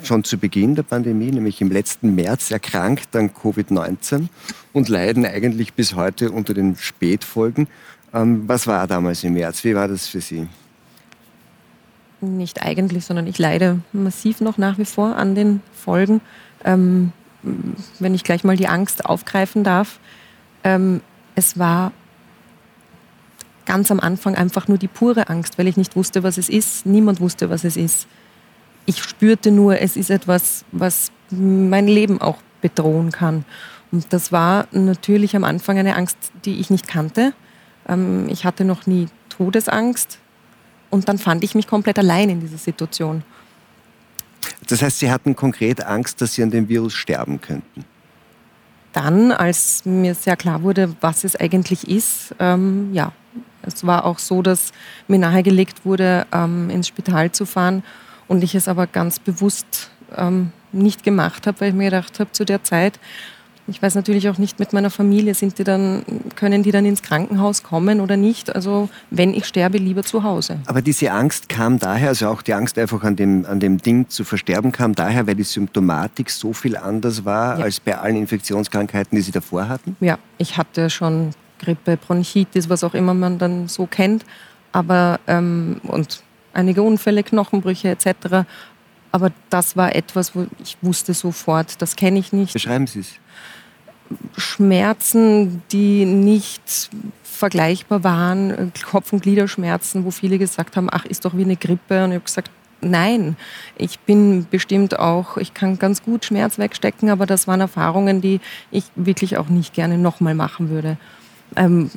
[0.00, 4.28] schon zu Beginn der Pandemie, nämlich im letzten März, erkrankt an Covid-19
[4.72, 7.66] und leiden eigentlich bis heute unter den Spätfolgen.
[8.12, 9.64] Ähm, was war damals im März?
[9.64, 10.46] Wie war das für Sie?
[12.24, 16.20] Nicht eigentlich, sondern ich leide massiv noch nach wie vor an den Folgen.
[16.64, 17.12] Ähm,
[17.98, 19.98] wenn ich gleich mal die Angst aufgreifen darf.
[20.62, 21.00] Ähm,
[21.34, 21.92] es war
[23.66, 26.86] ganz am Anfang einfach nur die pure Angst, weil ich nicht wusste, was es ist.
[26.86, 28.06] Niemand wusste, was es ist.
[28.86, 33.44] Ich spürte nur, es ist etwas, was mein Leben auch bedrohen kann.
[33.90, 37.32] Und das war natürlich am Anfang eine Angst, die ich nicht kannte.
[37.88, 40.18] Ähm, ich hatte noch nie Todesangst.
[40.94, 43.24] Und dann fand ich mich komplett allein in dieser Situation.
[44.68, 47.84] Das heißt, Sie hatten konkret Angst, dass Sie an dem Virus sterben könnten?
[48.92, 53.10] Dann, als mir sehr klar wurde, was es eigentlich ist, ähm, ja.
[53.62, 54.70] Es war auch so, dass
[55.08, 57.82] mir nahegelegt wurde, ähm, ins Spital zu fahren
[58.28, 62.30] und ich es aber ganz bewusst ähm, nicht gemacht habe, weil ich mir gedacht habe,
[62.30, 63.00] zu der Zeit,
[63.66, 66.04] ich weiß natürlich auch nicht mit meiner Familie, sind die dann,
[66.36, 68.54] können die dann ins Krankenhaus kommen oder nicht?
[68.54, 70.58] Also wenn ich sterbe, lieber zu Hause.
[70.66, 74.08] Aber diese Angst kam daher, also auch die Angst einfach an dem, an dem Ding
[74.08, 77.64] zu versterben, kam daher, weil die Symptomatik so viel anders war ja.
[77.64, 79.96] als bei allen Infektionskrankheiten, die Sie davor hatten?
[80.00, 84.24] Ja, ich hatte schon Grippe, Bronchitis, was auch immer man dann so kennt,
[84.72, 88.46] aber ähm, und einige Unfälle, Knochenbrüche etc.
[89.10, 92.52] Aber das war etwas, wo ich wusste sofort, das kenne ich nicht.
[92.52, 93.20] Beschreiben Sie es.
[94.36, 96.90] Schmerzen, die nicht
[97.22, 102.04] vergleichbar waren, Kopf- und Gliederschmerzen, wo viele gesagt haben, ach, ist doch wie eine Grippe.
[102.04, 102.50] Und ich habe gesagt,
[102.80, 103.36] nein,
[103.76, 108.40] ich bin bestimmt auch, ich kann ganz gut Schmerz wegstecken, aber das waren Erfahrungen, die
[108.70, 110.96] ich wirklich auch nicht gerne nochmal machen würde.
[111.56, 111.90] Ähm,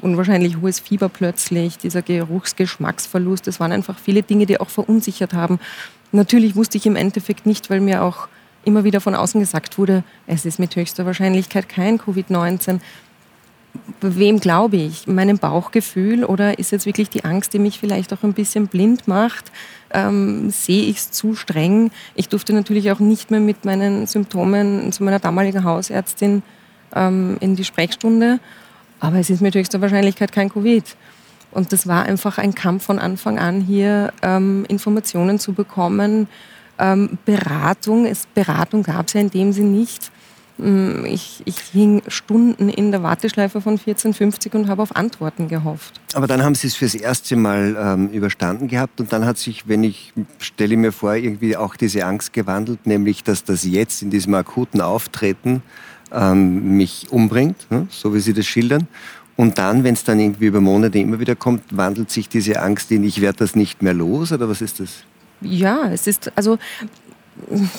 [0.00, 5.58] unwahrscheinlich hohes Fieber plötzlich, dieser Geruchsgeschmacksverlust, das waren einfach viele Dinge, die auch verunsichert haben.
[6.12, 8.28] Natürlich wusste ich im Endeffekt nicht, weil mir auch
[8.66, 12.80] immer wieder von außen gesagt wurde, es ist mit höchster Wahrscheinlichkeit kein Covid-19.
[14.00, 15.06] Wem glaube ich?
[15.06, 19.06] Meinem Bauchgefühl oder ist jetzt wirklich die Angst, die mich vielleicht auch ein bisschen blind
[19.06, 19.52] macht?
[19.92, 21.90] Ähm, sehe ich es zu streng?
[22.14, 26.42] Ich durfte natürlich auch nicht mehr mit meinen Symptomen zu meiner damaligen Hausärztin
[26.94, 28.40] ähm, in die Sprechstunde,
[28.98, 30.84] aber es ist mit höchster Wahrscheinlichkeit kein Covid.
[31.52, 36.28] Und das war einfach ein Kampf von Anfang an, hier ähm, Informationen zu bekommen,
[36.78, 40.10] ähm, Beratung, es, Beratung gab es ja in dem Sinn nicht.
[40.58, 46.00] Mm, ich, ich, hing Stunden in der Warteschleife von 1450 und habe auf Antworten gehofft.
[46.14, 49.68] Aber dann haben Sie es fürs erste Mal ähm, überstanden gehabt und dann hat sich,
[49.68, 54.08] wenn ich stelle mir vor, irgendwie auch diese Angst gewandelt, nämlich dass das jetzt in
[54.08, 55.62] diesem akuten Auftreten
[56.10, 58.88] ähm, mich umbringt, ne, so wie Sie das schildern.
[59.36, 62.90] Und dann, wenn es dann irgendwie über Monate immer wieder kommt, wandelt sich diese Angst
[62.90, 65.04] in, ich werde das nicht mehr los oder was ist das?
[65.40, 66.58] Ja, es ist, also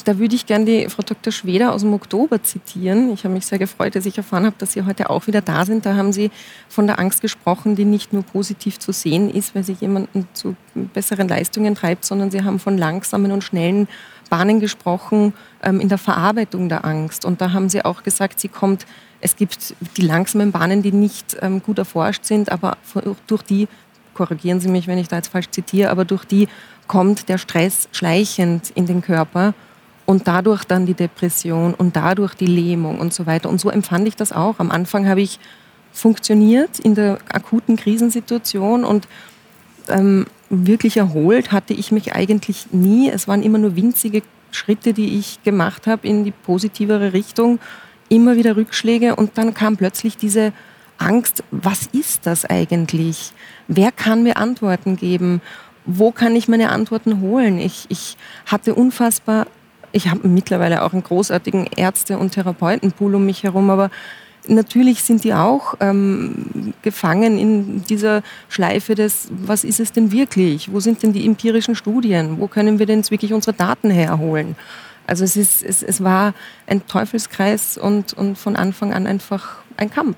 [0.06, 1.34] da würde ich gerne die Frau Dr.
[1.34, 3.12] Schweder aus dem Oktober zitieren.
[3.12, 5.66] Ich habe mich sehr gefreut, dass ich erfahren habe, dass Sie heute auch wieder da
[5.66, 5.86] sind.
[5.86, 6.30] Da haben Sie
[6.70, 10.56] von der Angst gesprochen, die nicht nur positiv zu sehen ist, weil sie jemanden zu
[10.94, 13.88] besseren Leistungen treibt, sondern Sie haben von langsamen und schnellen
[14.30, 15.34] Bahnen gesprochen
[15.64, 17.26] ähm, in der Verarbeitung der Angst.
[17.26, 18.86] Und da haben Sie auch gesagt, sie kommt,
[19.22, 22.78] es gibt die langsamen Bahnen, die nicht ähm, gut erforscht sind, aber
[23.26, 23.68] durch die,
[24.18, 26.50] korrigieren Sie mich, wenn ich da jetzt falsch zitiere, aber durch die
[26.88, 29.54] kommt der Stress schleichend in den Körper
[30.06, 33.50] und dadurch dann die Depression und dadurch die Lähmung und so weiter.
[33.50, 34.56] Und so empfand ich das auch.
[34.60, 35.40] Am Anfang habe ich
[35.92, 39.08] funktioniert in der akuten Krisensituation und
[39.90, 43.10] ähm, wirklich erholt hatte ich mich eigentlich nie.
[43.10, 47.60] Es waren immer nur winzige Schritte, die ich gemacht habe in die positivere Richtung,
[48.10, 50.54] immer wieder Rückschläge und dann kam plötzlich diese
[50.98, 53.32] Angst, was ist das eigentlich?
[53.68, 55.42] Wer kann mir Antworten geben?
[55.88, 57.58] wo kann ich meine Antworten holen?
[57.58, 59.48] Ich, ich hatte unfassbar,
[59.94, 63.90] ich habe mittlerweile auch einen großartigen Ärzte- und Therapeutenpool um mich herum, aber
[64.48, 70.72] natürlich sind die auch ähm, gefangen in dieser Schleife des, was ist es denn wirklich?
[70.72, 72.40] Wo sind denn die empirischen Studien?
[72.40, 74.56] Wo können wir denn jetzt wirklich unsere Daten herholen?
[75.08, 76.34] Also es, ist, es, es war
[76.68, 80.18] ein Teufelskreis und, und von Anfang an einfach ein Kampf.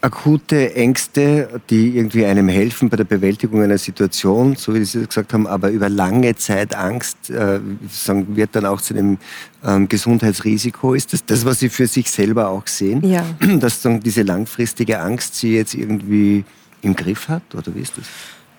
[0.00, 5.32] akute Ängste, die irgendwie einem helfen bei der Bewältigung einer Situation, so wie Sie gesagt
[5.32, 7.60] haben, aber über lange Zeit Angst äh,
[7.90, 9.18] sagen, wird dann auch zu einem
[9.64, 10.94] ähm, Gesundheitsrisiko.
[10.94, 13.02] Ist das das, was Sie für sich selber auch sehen?
[13.04, 13.24] Ja.
[13.58, 16.44] Dass sagen, diese langfristige Angst Sie jetzt irgendwie
[16.82, 17.42] im Griff hat?
[17.54, 18.04] Oder wie ist das?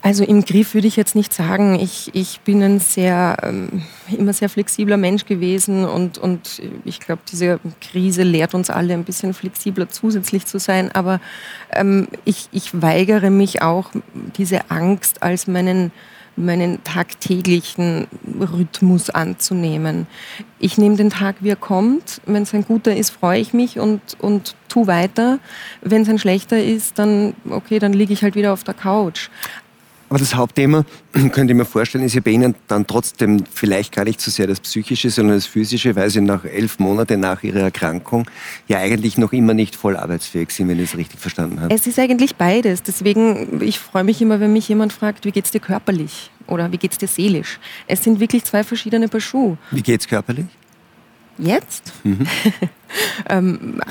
[0.01, 1.79] Also im Griff würde ich jetzt nicht sagen.
[1.79, 3.81] Ich, ich bin ein sehr, ähm,
[4.15, 9.03] immer sehr flexibler Mensch gewesen und, und ich glaube, diese Krise lehrt uns alle ein
[9.03, 10.91] bisschen flexibler zusätzlich zu sein.
[10.93, 11.19] Aber
[11.71, 13.91] ähm, ich, ich weigere mich auch,
[14.37, 15.91] diese Angst als meinen,
[16.35, 18.07] meinen tagtäglichen
[18.39, 20.05] Rhythmus anzunehmen.
[20.59, 22.21] Ich nehme den Tag, wie er kommt.
[22.27, 25.39] Wenn es ein guter ist, freue ich mich und, und tu weiter.
[25.81, 29.29] Wenn es ein schlechter ist, dann, okay, dann liege ich halt wieder auf der Couch.
[30.09, 34.05] Aber das Hauptthema, könnte ich mir vorstellen, ist ja bei Ihnen dann trotzdem vielleicht gar
[34.05, 37.59] nicht so sehr das Psychische, sondern das Physische, weil Sie nach elf Monaten nach Ihrer
[37.59, 38.29] Erkrankung
[38.67, 41.73] ja eigentlich noch immer nicht voll arbeitsfähig sind, wenn ich es richtig verstanden habe.
[41.73, 42.83] Es ist eigentlich beides.
[42.83, 46.71] Deswegen, ich freue mich immer, wenn mich jemand fragt, wie geht es dir körperlich oder
[46.71, 47.59] wie geht es dir seelisch?
[47.87, 49.57] Es sind wirklich zwei verschiedene Paar Schuhe.
[49.71, 50.45] Wie geht es körperlich?
[51.37, 51.93] Jetzt?
[52.03, 52.25] Mhm.
[53.29, 53.81] ähm,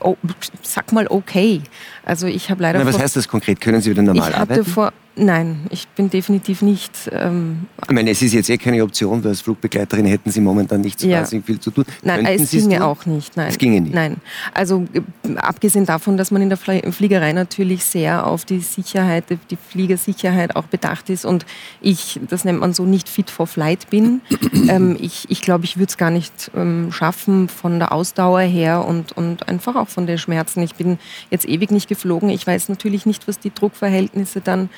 [0.00, 0.16] oh,
[0.62, 1.62] sag mal okay.
[2.04, 2.78] Also ich habe leider.
[2.78, 3.60] Na, was heißt das konkret?
[3.60, 4.64] Können Sie wieder normal ich arbeiten?
[4.64, 7.10] Vor, nein, ich bin definitiv nicht.
[7.12, 10.80] Ähm, ich meine, es ist jetzt eh keine Option, weil als Flugbegleiterin hätten Sie momentan
[10.80, 11.18] nicht so ja.
[11.18, 11.84] wahnsinnig viel zu tun.
[12.02, 13.36] Nein, Könnten es ginge auch nicht.
[13.36, 13.48] Nein.
[13.48, 13.94] Es ginge nicht.
[13.94, 14.18] Nein.
[14.54, 15.00] Also äh,
[15.36, 20.64] abgesehen davon, dass man in der Fliegerei natürlich sehr auf die Sicherheit, die Fliegersicherheit auch
[20.64, 21.44] bedacht ist und
[21.80, 24.20] ich, das nennt man so, nicht fit for flight bin.
[24.68, 28.40] ähm, ich glaube, ich, glaub, ich würde es gar nicht ähm, schaffen von der Ausdauer
[28.40, 30.62] her und, und einfach auch von den Schmerzen.
[30.62, 30.98] Ich bin
[31.30, 32.28] jetzt ewig nicht geflogen.
[32.28, 34.68] Ich weiß natürlich nicht, was die Druckverhältnisse dann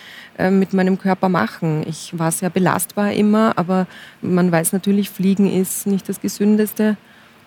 [0.51, 1.84] mit meinem Körper machen.
[1.86, 3.86] Ich war sehr belastbar immer, aber
[4.22, 6.97] man weiß natürlich, Fliegen ist nicht das Gesündeste.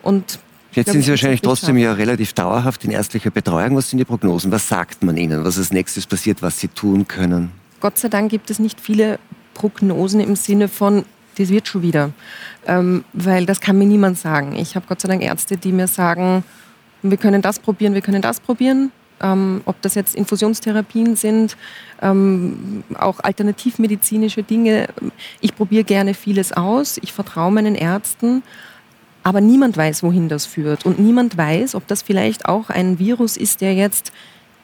[0.02, 0.39] Und
[0.74, 3.76] Jetzt sind Sie wahrscheinlich trotzdem ja relativ dauerhaft in ärztlicher Betreuung.
[3.76, 4.52] Was sind die Prognosen?
[4.52, 7.52] Was sagt man Ihnen, was als nächstes passiert, was Sie tun können?
[7.82, 9.20] Gott sei Dank gibt es nicht viele
[9.54, 11.04] Prognosen im Sinne von,
[11.38, 12.12] das wird schon wieder.
[12.68, 14.56] Ähm, weil das kann mir niemand sagen.
[14.56, 16.44] Ich habe Gott sei Dank Ärzte, die mir sagen,
[17.02, 18.92] wir können das probieren, wir können das probieren.
[19.22, 21.57] Ähm, ob das jetzt Infusionstherapien sind,
[22.01, 24.89] ähm, auch alternativmedizinische Dinge.
[25.39, 26.99] Ich probiere gerne vieles aus.
[27.01, 28.43] Ich vertraue meinen Ärzten.
[29.24, 30.86] Aber niemand weiß, wohin das führt.
[30.86, 34.11] Und niemand weiß, ob das vielleicht auch ein Virus ist, der jetzt,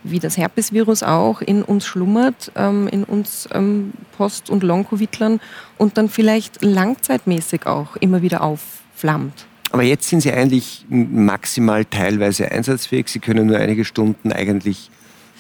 [0.04, 5.40] wie das Herpesvirus auch, in uns schlummert, ähm, in uns ähm, Post- und Long-Covidlern
[5.78, 9.46] und dann vielleicht langzeitmäßig auch immer wieder aufflammt.
[9.72, 13.10] Aber jetzt sind Sie eigentlich maximal teilweise einsatzfähig.
[13.10, 14.90] Sie können nur einige Stunden eigentlich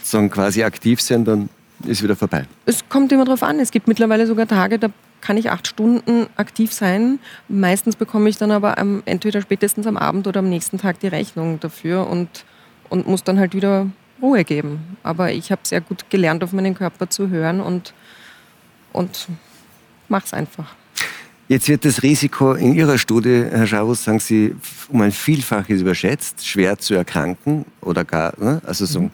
[0.03, 1.49] sagen, quasi aktiv sein, dann
[1.85, 2.45] ist wieder vorbei.
[2.65, 3.59] Es kommt immer darauf an.
[3.59, 4.89] Es gibt mittlerweile sogar Tage, da
[5.21, 7.19] kann ich acht Stunden aktiv sein.
[7.47, 11.07] Meistens bekomme ich dann aber am, entweder spätestens am Abend oder am nächsten Tag die
[11.07, 12.45] Rechnung dafür und,
[12.89, 13.87] und muss dann halt wieder
[14.21, 14.97] Ruhe geben.
[15.03, 17.93] Aber ich habe sehr gut gelernt, auf meinen Körper zu hören und,
[18.93, 19.27] und
[20.09, 20.75] es einfach.
[21.49, 24.53] Jetzt wird das Risiko in Ihrer Studie, Herr Schavus, sagen Sie,
[24.89, 28.61] um ein Vielfaches überschätzt, schwer zu erkranken oder gar, ne?
[28.65, 29.11] also so, mhm.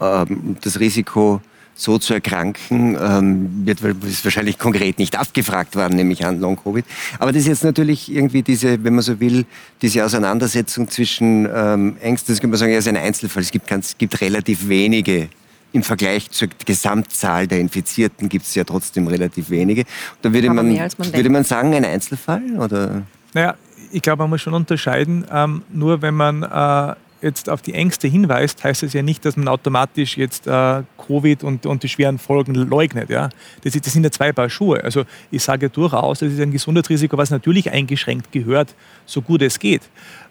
[0.00, 1.40] ähm, das Risiko,
[1.76, 6.84] so zu erkranken, ähm, wird ist wahrscheinlich konkret nicht abgefragt worden, nämlich an Long-Covid.
[7.18, 9.44] Aber das ist jetzt natürlich irgendwie diese, wenn man so will,
[9.82, 13.42] diese Auseinandersetzung zwischen ähm, Ängsten, das kann man sagen, er ist ein Einzelfall.
[13.42, 15.28] Es gibt, ganz, gibt relativ wenige
[15.72, 19.84] im Vergleich zur Gesamtzahl der Infizierten gibt es ja trotzdem relativ wenige.
[20.22, 22.42] Da würde man, man würde man sagen, ein Einzelfall?
[22.58, 23.02] Oder?
[23.34, 23.54] Naja,
[23.92, 25.26] ich glaube, man muss schon unterscheiden.
[25.30, 29.36] Ähm, nur wenn man äh, jetzt auf die Ängste hinweist, heißt das ja nicht, dass
[29.36, 33.10] man automatisch jetzt äh, Covid und, und die schweren Folgen leugnet.
[33.10, 33.28] Ja?
[33.62, 34.82] Das, das sind ja zwei Paar Schuhe.
[34.82, 39.58] Also ich sage durchaus, das ist ein Gesundheitsrisiko, was natürlich eingeschränkt gehört, so gut es
[39.58, 39.82] geht.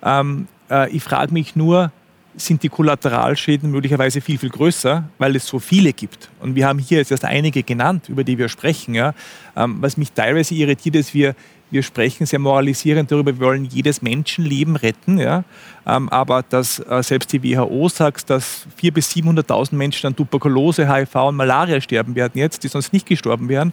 [0.04, 1.92] Ähm, äh, ich frage mich nur,
[2.38, 6.30] sind die Kollateralschäden möglicherweise viel, viel größer, weil es so viele gibt.
[6.40, 8.94] Und wir haben hier jetzt erst einige genannt, über die wir sprechen.
[8.94, 9.14] Ja.
[9.56, 11.36] Ähm, was mich teilweise irritiert, ist, wir,
[11.72, 15.18] wir sprechen sehr moralisierend darüber, wir wollen jedes Menschenleben retten.
[15.18, 15.44] Ja.
[15.86, 20.94] Ähm, aber dass äh, selbst die WHO sagt, dass 400.000 bis 700.000 Menschen an Tuberkulose,
[20.94, 23.72] HIV und Malaria sterben werden jetzt, die sonst nicht gestorben wären,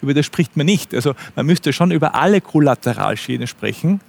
[0.00, 0.94] über das spricht man nicht.
[0.94, 4.00] Also man müsste schon über alle Kollateralschäden sprechen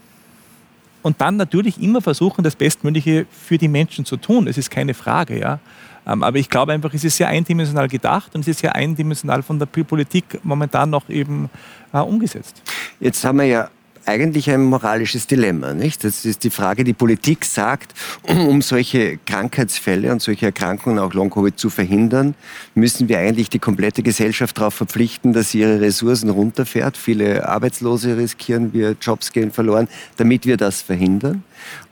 [1.03, 4.47] und dann natürlich immer versuchen, das Bestmögliche für die Menschen zu tun.
[4.47, 5.59] Das ist keine Frage, ja.
[6.07, 9.43] Ähm, aber ich glaube einfach, es ist sehr eindimensional gedacht und es ist sehr eindimensional
[9.43, 11.49] von der Politik momentan noch eben
[11.93, 12.61] äh, umgesetzt.
[12.99, 13.69] Jetzt haben wir ja
[14.05, 15.73] eigentlich ein moralisches Dilemma.
[15.73, 16.03] Nicht?
[16.03, 17.93] Das ist die Frage, die Politik sagt,
[18.27, 22.35] um solche Krankheitsfälle und solche Erkrankungen, auch Long-Covid, zu verhindern,
[22.75, 26.97] müssen wir eigentlich die komplette Gesellschaft darauf verpflichten, dass sie ihre Ressourcen runterfährt.
[26.97, 29.87] Viele Arbeitslose riskieren wir, Jobs gehen verloren,
[30.17, 31.43] damit wir das verhindern.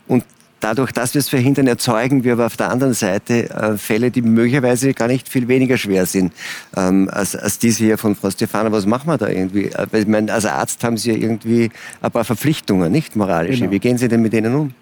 [0.08, 0.24] Und
[0.64, 4.22] dadurch, dass wir es verhindern, erzeugen wir aber auf der anderen Seite äh, Fälle, die
[4.22, 6.34] möglicherweise gar nicht viel weniger schwer sind
[6.78, 8.72] ähm, als, als diese hier von Frau Stefana.
[8.72, 9.66] Was machen wir da irgendwie?
[9.66, 11.70] Äh, ich meine, als Arzt haben Sie ja irgendwie
[12.02, 13.62] ein paar Verpflichtungen, nicht moralische.
[13.62, 13.72] Genau.
[13.72, 14.74] Wie gehen Sie denn mit denen um?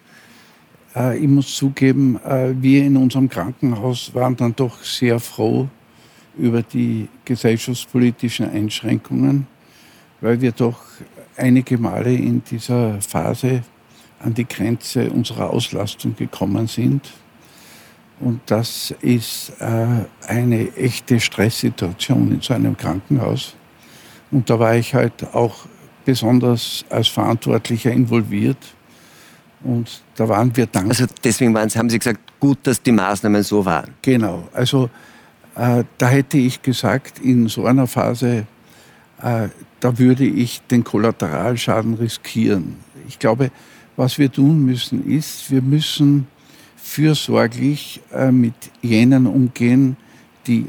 [0.95, 5.67] Äh, ich muss zugeben, äh, wir in unserem Krankenhaus waren dann doch sehr froh
[6.37, 9.47] über die gesellschaftspolitischen Einschränkungen,
[10.21, 10.81] weil wir doch
[11.35, 13.63] einige Male in dieser Phase
[14.19, 17.09] an die Grenze unserer Auslastung gekommen sind.
[18.19, 19.87] Und das ist äh,
[20.27, 23.55] eine echte Stresssituation in so einem Krankenhaus.
[24.31, 25.65] Und da war ich halt auch
[26.05, 28.57] besonders als Verantwortlicher involviert.
[29.63, 30.91] Und da waren wir dankbar.
[30.91, 33.93] Also deswegen waren, haben Sie gesagt, gut, dass die Maßnahmen so waren.
[34.01, 34.47] Genau.
[34.53, 34.89] Also
[35.55, 38.45] äh, da hätte ich gesagt, in so einer Phase,
[39.21, 39.49] äh,
[39.79, 42.77] da würde ich den Kollateralschaden riskieren.
[43.07, 43.51] Ich glaube,
[43.99, 46.25] was wir tun müssen, ist, wir müssen
[46.77, 49.97] fürsorglich äh, mit jenen umgehen,
[50.47, 50.67] die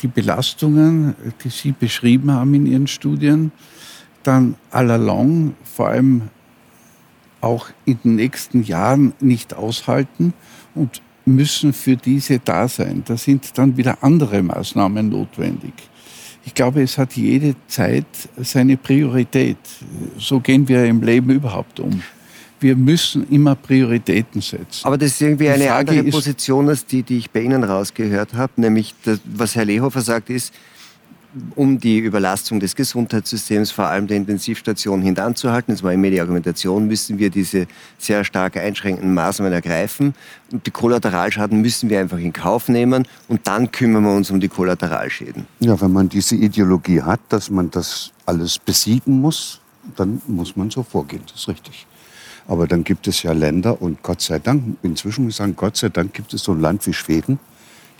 [0.00, 1.14] die Belastungen,
[1.44, 3.52] die Sie beschrieben haben in Ihren Studien,
[4.22, 6.22] dann allalong, vor allem
[7.42, 10.32] auch in den nächsten Jahren nicht aushalten
[10.74, 13.02] und müssen für diese da sein.
[13.04, 15.74] Da sind dann wieder andere Maßnahmen notwendig.
[16.46, 18.06] Ich glaube, es hat jede Zeit
[18.38, 19.58] seine Priorität.
[20.18, 22.02] So gehen wir im Leben überhaupt um
[22.62, 24.84] wir müssen immer Prioritäten setzen.
[24.84, 28.52] Aber das ist irgendwie eine andere Position als die, die ich bei Ihnen rausgehört habe,
[28.56, 30.52] nämlich das, was Herr Lehofer sagt, ist,
[31.56, 36.86] um die Überlastung des Gesundheitssystems, vor allem der Intensivstationen, hintanzuhalten, das war immer die Argumentation,
[36.86, 37.66] müssen wir diese
[37.98, 40.14] sehr stark einschränkenden Maßnahmen ergreifen.
[40.50, 44.40] Und die Kollateralschaden müssen wir einfach in Kauf nehmen und dann kümmern wir uns um
[44.40, 45.46] die Kollateralschäden.
[45.60, 49.60] Ja, wenn man diese Ideologie hat, dass man das alles besiegen muss,
[49.96, 51.86] dann muss man so vorgehen, das ist richtig.
[52.46, 55.76] Aber dann gibt es ja Länder und Gott sei Dank, inzwischen muss ich sagen, Gott
[55.76, 57.38] sei Dank gibt es so ein Land wie Schweden,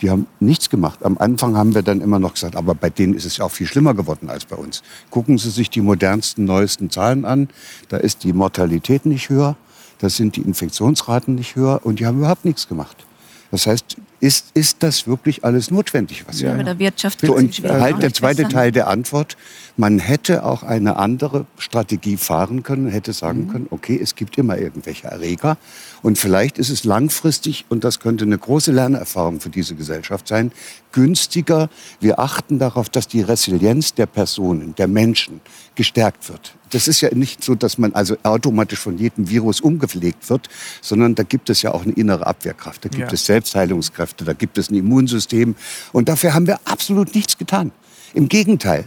[0.01, 0.99] die haben nichts gemacht.
[1.03, 3.51] Am Anfang haben wir dann immer noch gesagt, aber bei denen ist es ja auch
[3.51, 4.83] viel schlimmer geworden als bei uns.
[5.09, 7.47] Gucken Sie sich die modernsten, neuesten Zahlen an.
[7.87, 9.55] Da ist die Mortalität nicht höher,
[9.99, 13.05] da sind die Infektionsraten nicht höher und die haben überhaupt nichts gemacht.
[13.51, 18.01] Das heißt, ist, ist das wirklich alles notwendig, was ja, der Wirtschaft so, und halt
[18.01, 19.35] der zweite Teil der Antwort.
[19.75, 23.51] Man hätte auch eine andere Strategie fahren können, hätte sagen mhm.
[23.51, 25.57] können, okay, es gibt immer irgendwelche Erreger.
[26.03, 30.53] Und vielleicht ist es langfristig, und das könnte eine große Lernerfahrung für diese Gesellschaft sein,
[30.93, 31.69] günstiger.
[31.99, 35.41] Wir achten darauf, dass die Resilienz der Personen, der Menschen
[35.75, 36.55] gestärkt wird.
[36.69, 40.49] Das ist ja nicht so, dass man also automatisch von jedem Virus umgepflegt wird,
[40.81, 43.13] sondern da gibt es ja auch eine innere Abwehrkraft, da gibt ja.
[43.13, 45.55] es Selbstheilungskräfte, da gibt es ein Immunsystem.
[45.91, 47.71] Und dafür haben wir absolut nichts getan.
[48.15, 48.85] Im Gegenteil,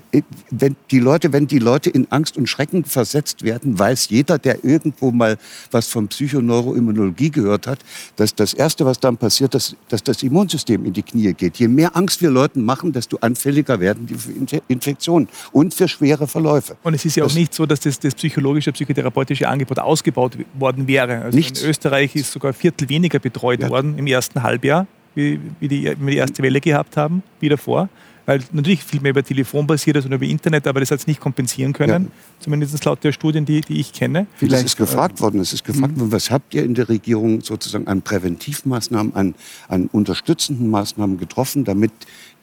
[0.51, 4.64] wenn die Leute, wenn die Leute in Angst und Schrecken versetzt werden, weiß jeder, der
[4.64, 5.37] irgendwo mal
[5.72, 7.81] was von Psychoneuroimmunologie gehört hat,
[8.14, 11.57] dass das Erste, was dann passiert, dass, dass das Immunsystem in die Knie geht.
[11.57, 16.29] Je mehr Angst wir Leuten machen, desto anfälliger werden die für Infektionen und für schwere
[16.29, 16.77] Verläufe.
[16.85, 20.39] Und es ist ja das auch nicht so, dass das, das psychologische, psychotherapeutische Angebot ausgebaut
[20.55, 21.22] worden wäre.
[21.22, 21.62] Also nichts.
[21.62, 23.70] in Österreich ist sogar ein Viertel weniger betreut ja.
[23.70, 24.87] worden im ersten Halbjahr,
[25.17, 27.89] wie, wie, die, wie wir die erste Welle gehabt haben, wie davor
[28.27, 31.21] weil natürlich viel mehr über Telefon basiert als über Internet, aber das hat es nicht
[31.21, 32.11] kompensieren können, ja.
[32.41, 34.27] zumindest laut der Studien, die, die ich kenne.
[34.37, 36.01] Vielleicht ist gefragt worden, es ist gefragt mhm.
[36.01, 39.35] worden, was habt ihr in der Regierung sozusagen an Präventivmaßnahmen, an,
[39.69, 41.93] an unterstützenden Maßnahmen getroffen, damit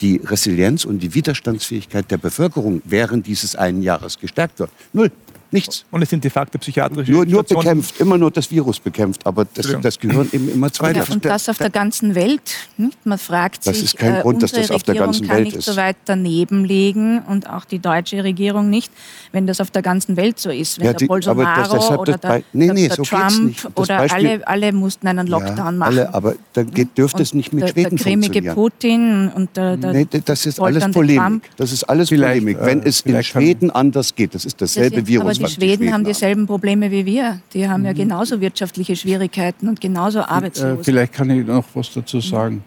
[0.01, 4.71] die Resilienz und die Widerstandsfähigkeit der Bevölkerung während dieses einen Jahres gestärkt wird?
[4.93, 5.11] Null.
[5.53, 5.85] Nichts.
[5.91, 9.45] Und es sind de facto psychiatrische Nur, nur bekämpft, immer nur das Virus bekämpft, aber
[9.45, 11.05] das, das Gehirn eben immer zweiter.
[11.11, 12.41] Und das auf der ganzen Welt.
[12.77, 13.05] Nicht?
[13.05, 15.35] Man fragt das sich, ist kein äh, Grund, dass das auf der ganzen Welt ist.
[15.35, 18.91] kann nicht so weit daneben liegen und auch die deutsche Regierung nicht,
[19.31, 20.79] wenn das auf der ganzen Welt so ist.
[20.79, 24.29] Wenn ja, die, der Bolsonaro das, oder der, nee, nee, der so Trump oder Beispiel,
[24.29, 25.99] alle, alle mussten einen Lockdown ja, machen.
[25.99, 29.55] Alle, aber dann geht, dürfte und es nicht mit der, Schweden der cremige Putin und
[29.55, 31.43] der, der nee, das ist alles Polemik.
[31.57, 32.57] Das ist alles Polemik.
[32.59, 36.47] Wenn äh, es in Schweden anders geht, das ist dasselbe Virus, die Schweden haben dieselben
[36.47, 37.41] Probleme wie wir.
[37.53, 37.97] Die haben ja mhm.
[37.97, 40.81] genauso wirtschaftliche Schwierigkeiten und genauso äh, Arbeitslose.
[40.81, 42.63] Äh, vielleicht kann ich noch was dazu sagen.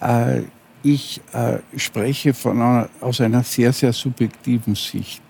[0.00, 0.42] Äh,
[0.82, 5.22] ich äh, spreche von einer, aus einer sehr, sehr subjektiven Sicht.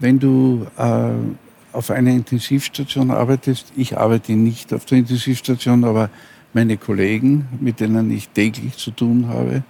[0.00, 0.66] Wenn du
[1.72, 6.10] auf einer Intensivstation arbeitest, ich arbeite nicht auf der Intensivstation, aber
[6.52, 9.62] meine Kollegen, mit denen ich täglich zu tun habe,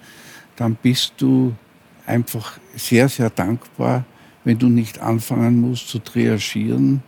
[0.57, 1.55] dann bist du
[2.07, 4.05] einfach sehr, sehr dankbar,
[4.45, 7.03] wenn du nicht anfangen musst zu triagieren,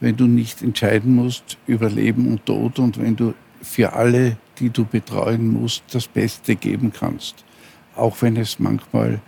[0.00, 4.70] wenn du nicht entscheiden musst über Leben und Tod und wenn du für alle, die
[4.70, 7.44] du betreuen musst, das Beste geben kannst.
[7.96, 9.20] Auch wenn es manchmal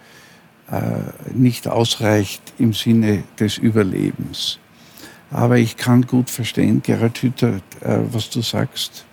[0.71, 4.59] äh, nicht ausreicht im Sinne des Überlebens.
[5.33, 9.05] Aber ich kann gut verstehen, Gerhard Hütter, äh, was du sagst,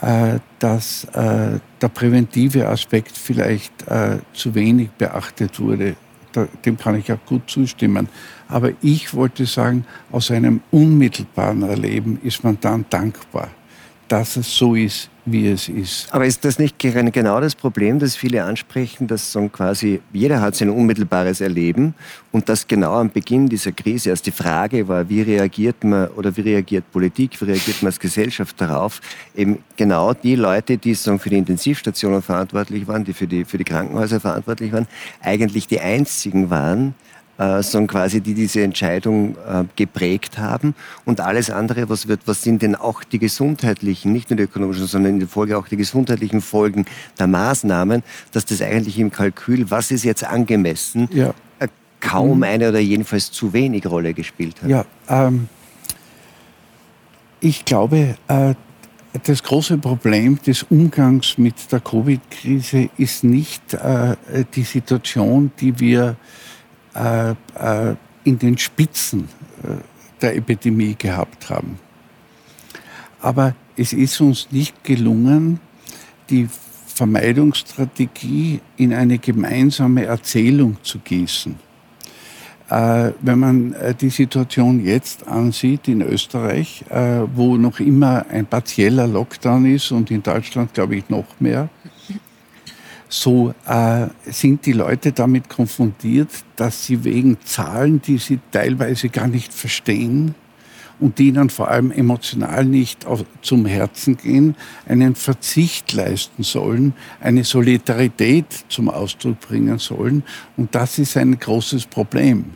[0.00, 5.96] äh, dass äh, der präventive Aspekt vielleicht äh, zu wenig beachtet wurde
[6.64, 8.08] dem kann ich auch gut zustimmen.
[8.48, 13.48] Aber ich wollte sagen, aus einem unmittelbaren Erleben ist man dann dankbar,
[14.08, 16.12] dass es so ist, wie es ist.
[16.12, 20.56] Aber ist das nicht genau das Problem, das viele ansprechen, dass so quasi jeder hat
[20.56, 21.94] sein unmittelbares Erleben
[22.32, 26.36] und dass genau am Beginn dieser Krise erst die Frage war, wie reagiert man oder
[26.36, 29.00] wie reagiert Politik, wie reagiert man als Gesellschaft darauf,
[29.36, 33.58] eben genau die Leute, die so für die Intensivstationen verantwortlich waren, die für die, für
[33.58, 34.88] die Krankenhäuser verantwortlich waren,
[35.20, 36.94] eigentlich die einzigen waren,
[37.38, 40.74] äh, sondern quasi die diese Entscheidung äh, geprägt haben.
[41.04, 44.86] Und alles andere, was wird, was sind denn auch die gesundheitlichen, nicht nur die ökonomischen,
[44.86, 46.84] sondern in der Folge auch die gesundheitlichen Folgen
[47.18, 48.02] der Maßnahmen,
[48.32, 51.32] dass das eigentlich im Kalkül, was ist jetzt angemessen, ja.
[51.58, 51.68] äh,
[52.00, 52.42] kaum mhm.
[52.42, 54.68] eine oder jedenfalls zu wenig Rolle gespielt hat.
[54.68, 55.48] Ja, ähm,
[57.40, 58.14] ich glaube,
[59.24, 64.16] das große Problem des Umgangs mit der Covid-Krise ist nicht äh,
[64.54, 66.16] die Situation, die wir
[66.94, 69.28] äh, äh, in den Spitzen
[69.62, 69.76] äh,
[70.20, 71.78] der Epidemie gehabt haben.
[73.20, 75.58] Aber es ist uns nicht gelungen,
[76.28, 76.48] die
[76.86, 81.56] Vermeidungsstrategie in eine gemeinsame Erzählung zu gießen.
[82.68, 86.84] Äh, wenn man die Situation jetzt ansieht in Österreich,
[87.34, 91.68] wo noch immer ein partieller Lockdown ist und in Deutschland, glaube ich, noch mehr,
[93.12, 99.28] so äh, sind die Leute damit konfrontiert, dass sie wegen Zahlen, die sie teilweise gar
[99.28, 100.34] nicht verstehen
[100.98, 104.56] und die ihnen vor allem emotional nicht auf, zum Herzen gehen,
[104.88, 110.22] einen Verzicht leisten sollen, eine Solidarität zum Ausdruck bringen sollen.
[110.56, 112.46] Und das ist ein großes Problem,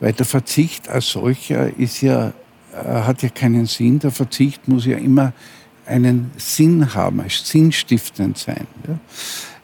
[0.00, 2.32] weil der Verzicht als solcher ist ja,
[2.72, 3.98] äh, hat ja keinen Sinn.
[3.98, 5.34] Der Verzicht muss ja immer
[5.84, 8.66] einen Sinn haben, sinnstiftend sein.
[8.88, 8.98] Ja.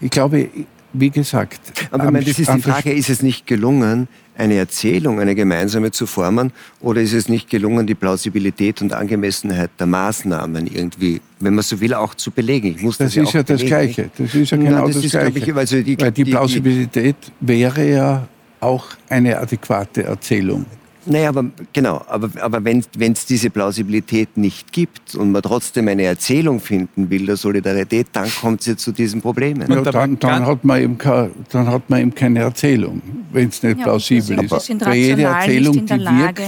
[0.01, 0.49] Ich glaube,
[0.93, 1.61] wie gesagt.
[1.91, 5.91] Aber ich meine, das ist die Frage, ist es nicht gelungen, eine Erzählung, eine gemeinsame
[5.91, 11.55] zu formen, oder ist es nicht gelungen, die Plausibilität und Angemessenheit der Maßnahmen irgendwie, wenn
[11.55, 12.69] man so will, auch zu belegen?
[12.77, 14.11] Ich muss das, das ist ja, das Gleiche.
[14.17, 15.39] Das ist ja genau Na, das, das ist, Gleiche.
[15.39, 18.29] Ich, also die, Weil die Plausibilität die, wäre ja
[18.61, 20.67] auch eine adäquate Erzählung.
[21.09, 26.05] Naja, aber genau, aber, aber wenn es diese Plausibilität nicht gibt und man trotzdem eine
[26.05, 29.71] Erzählung finden will der Solidarität, dann kommt es ja zu diesen Problemen.
[29.71, 33.01] Ja, dann, dann, hat man eben keine, dann hat man eben keine Erzählung,
[33.33, 34.53] wenn es nicht ja, plausibel ist.
[34.53, 36.43] Aber jede Erzählung, die wirkt,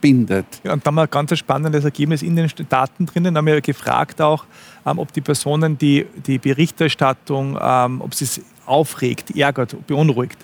[0.00, 0.46] bindet.
[0.64, 3.34] Ja, und da haben wir ein ganz spannendes Ergebnis in den Daten drinnen.
[3.34, 4.44] Da haben wir gefragt auch,
[4.86, 10.38] ähm, ob die Personen die, die Berichterstattung, ähm, ob sie es aufregt, ärgert, beunruhigt.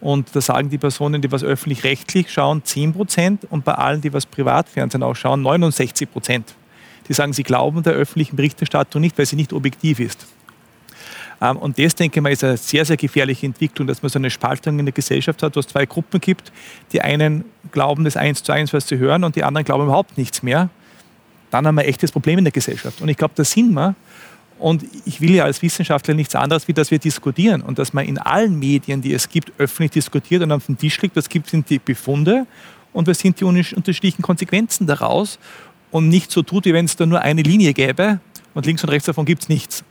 [0.00, 4.12] Und da sagen die Personen, die was öffentlich-rechtlich schauen, 10 Prozent und bei allen, die
[4.12, 6.54] was Privatfernsehen auch schauen, 69 Prozent.
[7.08, 10.26] Die sagen, sie glauben der öffentlichen Berichterstattung nicht, weil sie nicht objektiv ist.
[11.40, 14.18] Ähm, und das, denke ich mal, ist eine sehr, sehr gefährliche Entwicklung, dass man so
[14.18, 16.52] eine Spaltung in der Gesellschaft hat, wo es zwei Gruppen gibt.
[16.92, 20.18] Die einen glauben das eins zu eins, was sie hören, und die anderen glauben überhaupt
[20.18, 20.68] nichts mehr.
[21.50, 23.00] Dann haben wir ein echtes Problem in der Gesellschaft.
[23.00, 23.94] Und ich glaube, da sind wir.
[24.58, 28.04] Und ich will ja als Wissenschaftler nichts anderes, wie dass wir diskutieren und dass man
[28.04, 31.48] in allen Medien, die es gibt, öffentlich diskutiert und auf den Tisch legt, was gibt,
[31.48, 32.46] sind die Befunde
[32.92, 35.38] und was sind die unterschiedlichen Konsequenzen daraus
[35.90, 38.20] und nicht so tut, wie wenn es da nur eine Linie gäbe
[38.54, 39.84] und links und rechts davon gibt es nichts.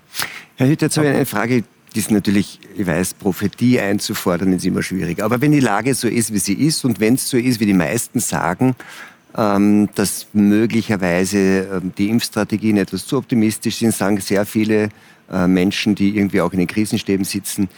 [0.55, 1.63] Herr Hütter, jetzt habe ich eine Frage,
[1.95, 5.24] die ist natürlich, ich weiß, Prophetie einzufordern ist immer schwierig.
[5.24, 7.65] Aber wenn die Lage so ist, wie sie ist und wenn es so ist, wie
[7.65, 8.76] die meisten sagen,
[9.38, 14.90] ähm, dass möglicherweise ähm, die Impfstrategien etwas zu optimistisch sind, sagen sehr viele
[15.32, 17.70] äh, Menschen, die irgendwie auch in den Krisenstäben sitzen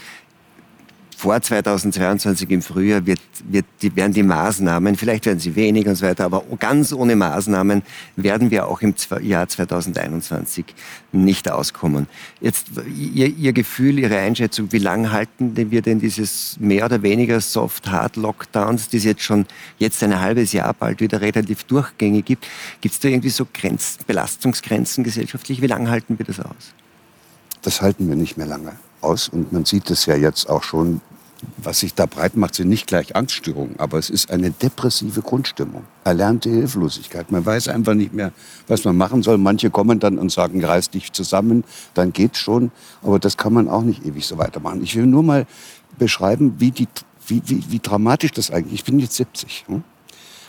[1.19, 5.97] vor 2022 im Frühjahr wird, wird, die, werden die Maßnahmen, vielleicht werden sie weniger und
[5.97, 7.83] so weiter, aber ganz ohne Maßnahmen
[8.15, 10.63] werden wir auch im Jahr 2021
[11.11, 12.07] nicht auskommen.
[12.39, 17.41] Jetzt Ihr, Ihr Gefühl, Ihre Einschätzung, wie lange halten wir denn dieses mehr oder weniger
[17.41, 19.45] Soft-Hard-Lockdowns, die es jetzt schon
[19.77, 22.47] jetzt ein halbes Jahr bald wieder relativ durchgängig gibt?
[22.79, 25.61] Gibt es da irgendwie so Grenzen, Belastungsgrenzen gesellschaftlich?
[25.61, 26.73] Wie lange halten wir das aus?
[27.61, 31.01] Das halten wir nicht mehr lange aus und man sieht es ja jetzt auch schon
[31.57, 35.83] was sich da breit macht, sind nicht gleich Angststörungen, aber es ist eine depressive Grundstimmung,
[36.03, 37.31] erlernte Hilflosigkeit.
[37.31, 38.31] Man weiß einfach nicht mehr,
[38.67, 39.37] was man machen soll.
[39.37, 41.63] Manche kommen dann und sagen, reiß dich zusammen,
[41.93, 42.71] dann geht's schon.
[43.01, 44.83] Aber das kann man auch nicht ewig so weitermachen.
[44.83, 45.45] Ich will nur mal
[45.97, 46.87] beschreiben, wie, die,
[47.27, 48.79] wie, wie, wie dramatisch das eigentlich ist.
[48.79, 49.65] Ich bin jetzt 70.
[49.67, 49.83] Hm?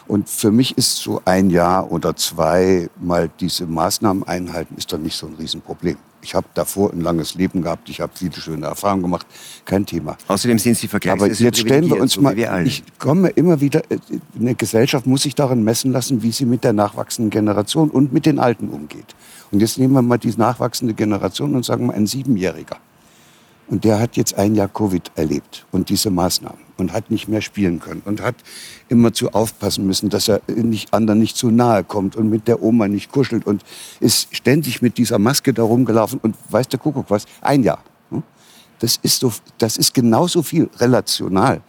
[0.06, 4.98] Und für mich ist so ein Jahr oder zwei mal diese Maßnahmen einhalten, ist doch
[4.98, 5.96] nicht so ein Riesenproblem.
[6.22, 9.26] Ich habe davor ein langes Leben gehabt, ich habe viele schöne Erfahrungen gemacht,
[9.64, 10.16] kein Thema.
[10.28, 13.82] Außerdem sind Sie vergleichsweise Aber jetzt stellen wir uns so mal, ich komme immer wieder,
[13.90, 13.98] äh,
[14.38, 18.26] eine Gesellschaft muss sich daran messen lassen, wie sie mit der nachwachsenden Generation und mit
[18.26, 19.14] den Alten umgeht.
[19.50, 22.76] Und jetzt nehmen wir mal die nachwachsende Generation und sagen mal ein Siebenjähriger.
[23.70, 27.40] Und der hat jetzt ein Jahr Covid erlebt und diese Maßnahmen und hat nicht mehr
[27.40, 28.34] spielen können und hat
[28.88, 32.64] immer zu aufpassen müssen, dass er nicht, anderen nicht zu nahe kommt und mit der
[32.64, 33.62] Oma nicht kuschelt und
[34.00, 37.84] ist ständig mit dieser Maske da rumgelaufen und weiß der Kuckuck was, ein Jahr.
[38.10, 38.24] Hm?
[38.80, 41.62] Das ist, so, das ist genauso viel relational,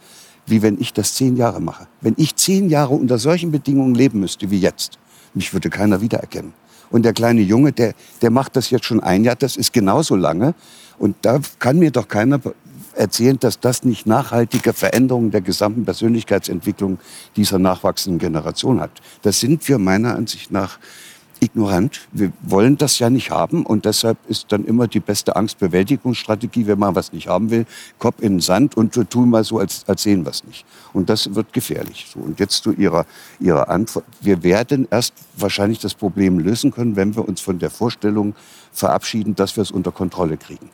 [0.44, 1.86] wie wenn ich das zehn Jahre mache.
[2.00, 4.98] Wenn ich zehn Jahre unter solchen Bedingungen leben müsste wie jetzt,
[5.34, 6.52] mich würde keiner wiedererkennen.
[6.90, 10.14] Und der kleine Junge, der, der macht das jetzt schon ein Jahr, das ist genauso
[10.14, 10.54] lange.
[10.98, 12.40] Und da kann mir doch keiner
[12.94, 16.98] erzählen, dass das nicht nachhaltige Veränderungen der gesamten Persönlichkeitsentwicklung
[17.36, 18.90] dieser nachwachsenden Generation hat.
[19.22, 20.78] Das sind wir meiner Ansicht nach
[21.42, 22.02] ignorant.
[22.12, 26.78] Wir wollen das ja nicht haben und deshalb ist dann immer die beste Angstbewältigungsstrategie, wenn
[26.78, 27.66] man was nicht haben will,
[27.98, 30.64] Kopf in den Sand und tun mal so, als, als sehen wir es nicht.
[30.92, 32.06] Und das wird gefährlich.
[32.12, 33.06] So, und jetzt zu Ihrer,
[33.40, 34.04] Ihrer Antwort.
[34.20, 38.34] Wir werden erst wahrscheinlich das Problem lösen können, wenn wir uns von der Vorstellung
[38.72, 40.70] verabschieden, dass wir es unter Kontrolle kriegen.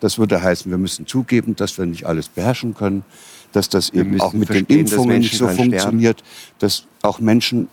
[0.00, 3.04] Das würde heißen, wir müssen zugeben, dass wir nicht alles beherrschen können,
[3.52, 6.56] dass das eben auch mit den Impfungen nicht so funktioniert, sterben.
[6.58, 7.68] dass auch Menschen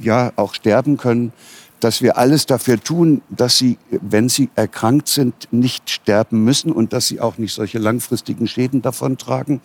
[0.00, 1.32] ja auch sterben können,
[1.80, 6.92] dass wir alles dafür tun, dass sie, wenn sie erkrankt sind, nicht sterben müssen und
[6.92, 9.60] dass sie auch nicht solche langfristigen Schäden davontragen.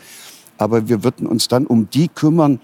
[0.57, 2.59] Aber wir würden uns dann um die kümmern,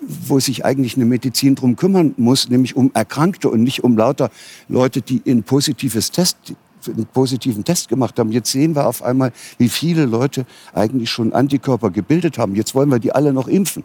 [0.00, 4.30] wo sich eigentlich eine Medizin drum kümmern muss, nämlich um Erkrankte und nicht um lauter
[4.68, 6.54] Leute, die in positives Test
[6.88, 8.32] einen positiven Test gemacht haben.
[8.32, 12.54] Jetzt sehen wir auf einmal, wie viele Leute eigentlich schon Antikörper gebildet haben.
[12.54, 13.84] Jetzt wollen wir die alle noch impfen.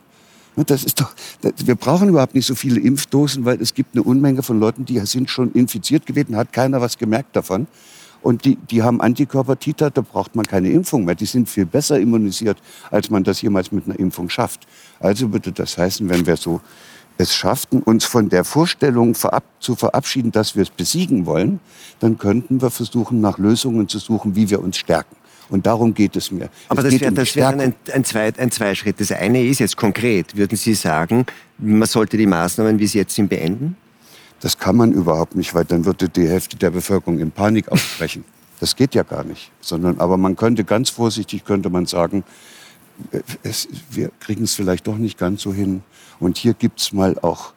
[0.66, 4.42] Das ist doch, wir brauchen überhaupt nicht so viele Impfdosen, weil es gibt eine Unmenge
[4.42, 7.68] von Leuten, die sind schon infiziert gewesen, hat keiner was gemerkt davon.
[8.24, 11.14] Und die, die haben Antikörpertiter, da braucht man keine Impfung mehr.
[11.14, 12.58] Die sind viel besser immunisiert,
[12.90, 14.68] als man das jemals mit einer Impfung schafft.
[15.00, 16.60] Also würde das heißen, wenn wir so
[17.18, 21.60] es schafften, uns von der Vorstellung verab zu verabschieden, dass wir es besiegen wollen,
[22.00, 25.16] dann könnten wir versuchen, nach Lösungen zu suchen, wie wir uns stärken.
[25.50, 26.50] Und darum geht es mir.
[26.68, 29.00] Aber es das wäre um wär ein, ein, Zwei, ein Zweischritt.
[29.00, 30.36] Das eine ist jetzt konkret.
[30.36, 31.26] Würden Sie sagen,
[31.58, 33.78] man sollte die Maßnahmen, wie sie jetzt sind, beenden?
[34.42, 38.26] Das kann man überhaupt nicht, weil dann würde die Hälfte der Bevölkerung in Panik ausbrechen.
[38.60, 39.52] Das geht ja gar nicht.
[39.62, 42.24] Sondern, aber man könnte ganz vorsichtig, könnte man sagen,
[43.44, 45.84] es, wir kriegen es vielleicht doch nicht ganz so hin.
[46.20, 47.54] Und hier gibt es mal auch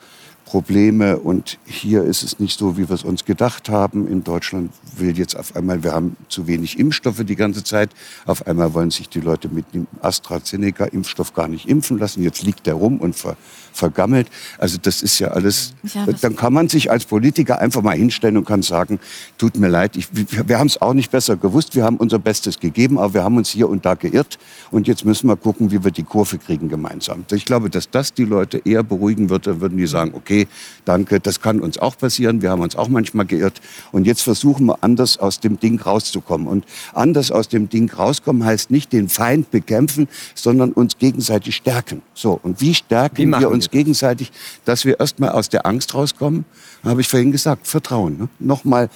[0.51, 4.09] Probleme und hier ist es nicht so, wie wir es uns gedacht haben.
[4.09, 7.91] In Deutschland will jetzt auf einmal, wir haben zu wenig Impfstoffe die ganze Zeit.
[8.27, 12.25] Auf einmal wollen sich die Leute mit dem AstraZeneca-Impfstoff gar nicht impfen lassen.
[12.25, 13.37] Jetzt liegt der rum und ver,
[13.73, 14.29] vergammelt.
[14.59, 15.75] Also das ist ja alles.
[15.95, 19.01] Ja, dann kann man sich als Politiker einfach mal hinstellen und kann sagen,
[19.39, 21.75] tut mir leid, ich, wir haben es auch nicht besser gewusst.
[21.75, 24.39] Wir haben unser Bestes gegeben, aber wir haben uns hier und da geirrt.
[24.71, 27.25] Und jetzt müssen wir gucken, wie wir die Kurve kriegen gemeinsam.
[27.33, 30.49] Ich glaube, dass das die Leute eher beruhigen würde, würden die sagen, okay,
[30.85, 33.61] danke, das kann uns auch passieren, wir haben uns auch manchmal geirrt
[33.93, 36.47] und jetzt versuchen wir anders aus dem Ding rauszukommen.
[36.47, 36.65] Und
[36.95, 42.03] anders aus dem Ding rauskommen heißt nicht den Feind bekämpfen, sondern uns gegenseitig stärken.
[42.15, 44.33] So, und wie stärken wie wir uns wir gegenseitig,
[44.65, 46.45] dass wir erstmal aus der Angst rauskommen?
[46.85, 48.19] Habe ich vorhin gesagt, Vertrauen.
[48.19, 48.29] Ne?
[48.39, 48.89] Nochmal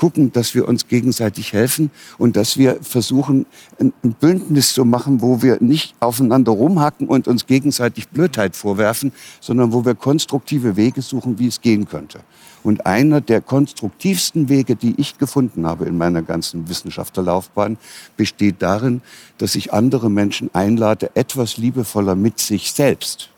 [0.00, 3.44] gucken, dass wir uns gegenseitig helfen und dass wir versuchen,
[3.78, 9.74] ein, Bündnis zu machen, wo wir nicht aufeinander rumhacken und uns gegenseitig Blödheit vorwerfen, sondern
[9.74, 12.20] wo wir konstruktive Wege suchen, wie es gehen könnte.
[12.62, 17.76] Und einer der konstruktivsten Wege, die ich gefunden habe in meiner ganzen Wissenschaftlerlaufbahn,
[18.16, 19.02] besteht darin,
[19.36, 23.28] dass ich andere Menschen einlade, etwas liebevoller mit sich selbst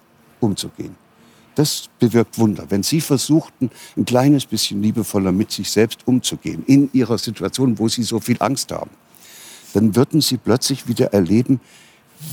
[0.42, 0.96] umzugehen.
[1.54, 2.64] Das bewirkt Wunder.
[2.70, 7.88] Wenn Sie versuchten, ein kleines bisschen liebevoller mit sich selbst umzugehen, in Ihrer Situation, wo
[7.88, 8.90] Sie so viel Angst haben,
[9.74, 11.60] dann würden Sie plötzlich wieder erleben,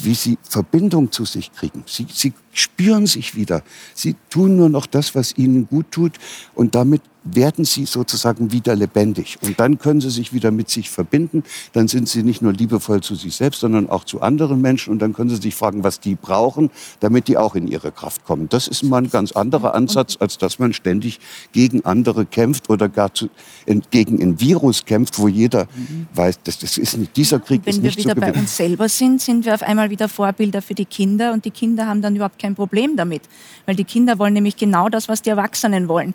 [0.04, 1.84] wie Sie Verbindung zu sich kriegen.
[1.86, 3.64] Sie, Sie spüren sich wieder.
[3.94, 6.14] Sie tun nur noch das, was Ihnen gut tut
[6.56, 7.02] und damit
[7.36, 9.38] werden sie sozusagen wieder lebendig.
[9.42, 11.44] Und dann können sie sich wieder mit sich verbinden.
[11.74, 14.92] Dann sind sie nicht nur liebevoll zu sich selbst, sondern auch zu anderen Menschen.
[14.92, 16.70] Und dann können sie sich fragen, was die brauchen,
[17.00, 18.50] damit die auch in ihre Kraft kommen.
[18.50, 21.20] Das ist mal ein ganz anderer Ansatz, als dass man ständig
[21.52, 23.30] gegen andere kämpft oder gar zu,
[23.66, 26.08] in, gegen ein Virus kämpft, wo jeder mhm.
[26.14, 28.22] weiß, das, das ist nicht, dieser Krieg ist nicht zu gewinnen.
[28.22, 30.86] Wenn wir wieder bei uns selber sind, sind wir auf einmal wieder Vorbilder für die
[30.86, 31.34] Kinder.
[31.34, 33.24] Und die Kinder haben dann überhaupt kein Problem damit,
[33.66, 36.14] weil die Kinder wollen nämlich genau das, was die Erwachsenen wollen.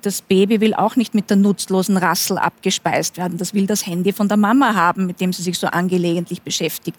[0.00, 3.36] Das Baby will auch nicht mit der nutzlosen Rassel abgespeist werden.
[3.36, 6.96] Das will das Handy von der Mama haben, mit dem sie sich so angelegentlich beschäftigt.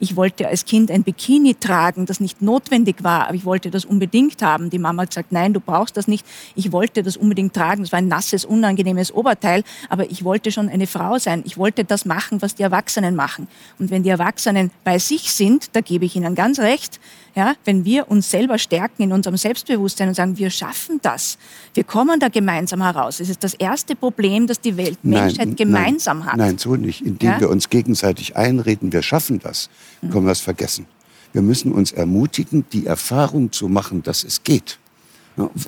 [0.00, 3.86] Ich wollte als Kind ein Bikini tragen, das nicht notwendig war, aber ich wollte das
[3.86, 4.68] unbedingt haben.
[4.68, 6.26] Die Mama hat gesagt, nein, du brauchst das nicht.
[6.54, 7.82] Ich wollte das unbedingt tragen.
[7.82, 11.42] Das war ein nasses, unangenehmes Oberteil, aber ich wollte schon eine Frau sein.
[11.46, 13.48] Ich wollte das machen, was die Erwachsenen machen.
[13.78, 17.00] Und wenn die Erwachsenen bei sich sind, da gebe ich ihnen ganz recht,
[17.36, 21.36] ja, wenn wir uns selber stärken in unserem Selbstbewusstsein und sagen, wir schaffen das,
[21.74, 23.20] wir kommen da gemeinsam heraus.
[23.20, 26.36] Es ist das erste Problem, das die Welt, Menschheit nein, gemeinsam nein, hat.
[26.38, 27.02] Nein, so nicht.
[27.02, 27.40] Indem ja?
[27.40, 29.68] wir uns gegenseitig einreden, wir schaffen das,
[30.00, 30.10] mhm.
[30.10, 30.86] können wir es vergessen.
[31.34, 34.78] Wir müssen uns ermutigen, die Erfahrung zu machen, dass es geht.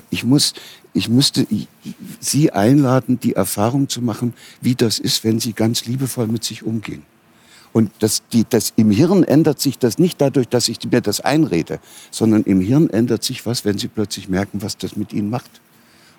[0.09, 0.55] Ich, muss,
[0.93, 1.45] ich müsste
[2.19, 6.63] Sie einladen, die Erfahrung zu machen, wie das ist, wenn Sie ganz liebevoll mit sich
[6.63, 7.03] umgehen.
[7.71, 11.21] Und das, die, das, im Hirn ändert sich das nicht dadurch, dass ich mir das
[11.21, 11.79] einrede,
[12.11, 15.61] sondern im Hirn ändert sich was, wenn Sie plötzlich merken, was das mit Ihnen macht.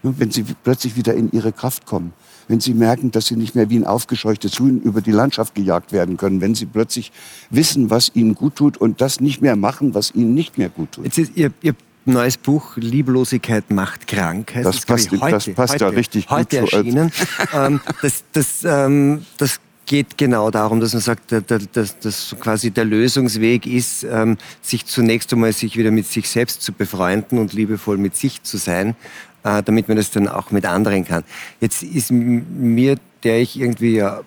[0.03, 2.15] Wenn Sie plötzlich wieder in Ihre Kraft kommen.
[2.49, 5.93] Wenn Sie merken, dass Sie nicht mehr wie ein aufgescheuchtes Huhn über die Landschaft gejagt
[5.93, 6.41] werden können.
[6.41, 7.13] Wenn Sie plötzlich
[7.51, 10.93] wissen, was Ihnen gut tut und das nicht mehr machen, was Ihnen nicht mehr gut
[10.93, 11.05] tut.
[11.05, 11.75] Jetzt ist Ihr, Ihr
[12.07, 14.55] neues Buch Lieblosigkeit macht krank.
[14.55, 16.73] Heißt das, das passt, heute, das passt heute, ja richtig heute gut.
[16.73, 17.13] Erschienen.
[17.55, 19.61] ähm, das, das, ähm, das
[19.91, 25.33] geht genau darum, dass man sagt, dass, dass quasi der Lösungsweg ist, ähm, sich zunächst
[25.33, 28.95] einmal sich wieder mit sich selbst zu befreunden und liebevoll mit sich zu sein,
[29.43, 31.25] äh, damit man das dann auch mit anderen kann.
[31.61, 34.21] Jetzt ist mir, der ich irgendwie ja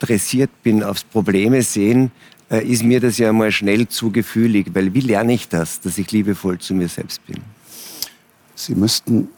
[0.00, 2.10] dressiert bin aufs Probleme sehen,
[2.50, 5.96] äh, ist mir das ja mal schnell zu gefühlig, weil wie lerne ich das, dass
[5.96, 7.38] ich liebevoll zu mir selbst bin?
[8.54, 9.28] Sie müssten,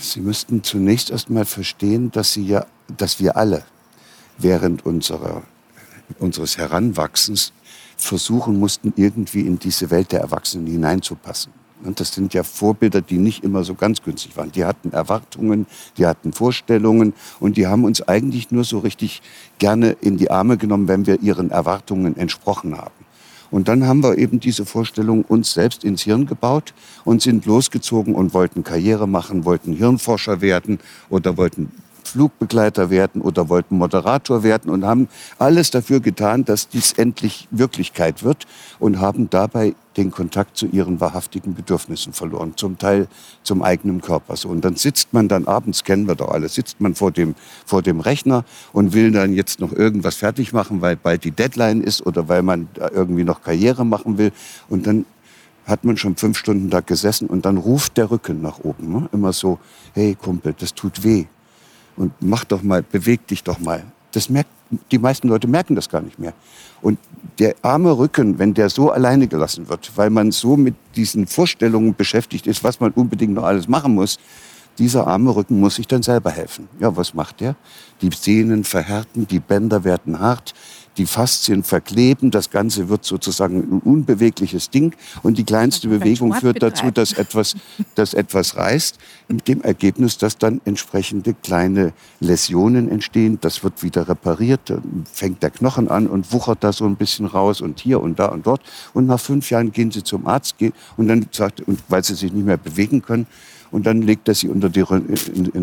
[0.00, 2.66] Sie müssten zunächst erst mal verstehen, dass Sie ja,
[2.96, 3.62] dass wir alle,
[4.38, 5.42] während unserer,
[6.18, 7.52] unseres Heranwachsens
[7.96, 11.52] versuchen mussten, irgendwie in diese Welt der Erwachsenen hineinzupassen.
[11.84, 14.52] Und das sind ja Vorbilder, die nicht immer so ganz günstig waren.
[14.52, 15.66] Die hatten Erwartungen,
[15.96, 19.20] die hatten Vorstellungen und die haben uns eigentlich nur so richtig
[19.58, 23.02] gerne in die Arme genommen, wenn wir ihren Erwartungen entsprochen haben.
[23.50, 26.72] Und dann haben wir eben diese Vorstellung uns selbst ins Hirn gebaut
[27.04, 30.78] und sind losgezogen und wollten Karriere machen, wollten Hirnforscher werden
[31.10, 31.70] oder wollten
[32.12, 35.08] Flugbegleiter werden oder wollten Moderator werden und haben
[35.38, 38.46] alles dafür getan, dass dies endlich Wirklichkeit wird
[38.78, 43.08] und haben dabei den Kontakt zu ihren wahrhaftigen Bedürfnissen verloren, zum Teil
[43.42, 44.36] zum eigenen Körper.
[44.36, 47.34] So, und dann sitzt man dann abends, kennen wir doch alle, sitzt man vor dem,
[47.64, 51.80] vor dem Rechner und will dann jetzt noch irgendwas fertig machen, weil bald die Deadline
[51.82, 54.32] ist oder weil man irgendwie noch Karriere machen will.
[54.68, 55.06] Und dann
[55.66, 58.92] hat man schon fünf Stunden da gesessen und dann ruft der Rücken nach oben.
[58.92, 59.08] Ne?
[59.12, 59.58] Immer so,
[59.94, 61.26] hey Kumpel, das tut weh
[61.96, 63.84] und mach doch mal, beweg dich doch mal.
[64.12, 64.50] Das merkt,
[64.90, 66.32] die meisten Leute merken das gar nicht mehr.
[66.80, 66.98] Und
[67.38, 71.94] der arme Rücken, wenn der so alleine gelassen wird, weil man so mit diesen Vorstellungen
[71.94, 74.18] beschäftigt ist, was man unbedingt noch alles machen muss,
[74.78, 76.68] dieser arme Rücken muss sich dann selber helfen.
[76.80, 77.56] Ja, was macht der?
[78.00, 80.54] Die Sehnen verhärten, die Bänder werden hart,
[80.96, 86.62] die Faszien verkleben, das Ganze wird sozusagen ein unbewegliches Ding und die kleinste Bewegung führt
[86.62, 87.54] dazu, dass etwas,
[87.94, 93.38] dass etwas reißt, mit dem Ergebnis, dass dann entsprechende kleine Läsionen entstehen.
[93.40, 94.72] Das wird wieder repariert,
[95.12, 98.26] fängt der Knochen an und wuchert da so ein bisschen raus und hier und da
[98.26, 98.62] und dort.
[98.92, 100.56] Und nach fünf Jahren gehen sie zum Arzt
[100.96, 103.26] und dann sagt, und weil sie sich nicht mehr bewegen können,
[103.72, 104.84] und dann legt er sie unter die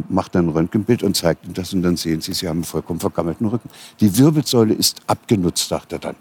[0.09, 2.99] macht ein Röntgenbild und zeigt ihnen das und dann sehen sie, sie haben einen vollkommen
[2.99, 3.69] vergammelten Rücken.
[4.01, 6.15] Die Wirbelsäule ist abgenutzt, sagt er dann.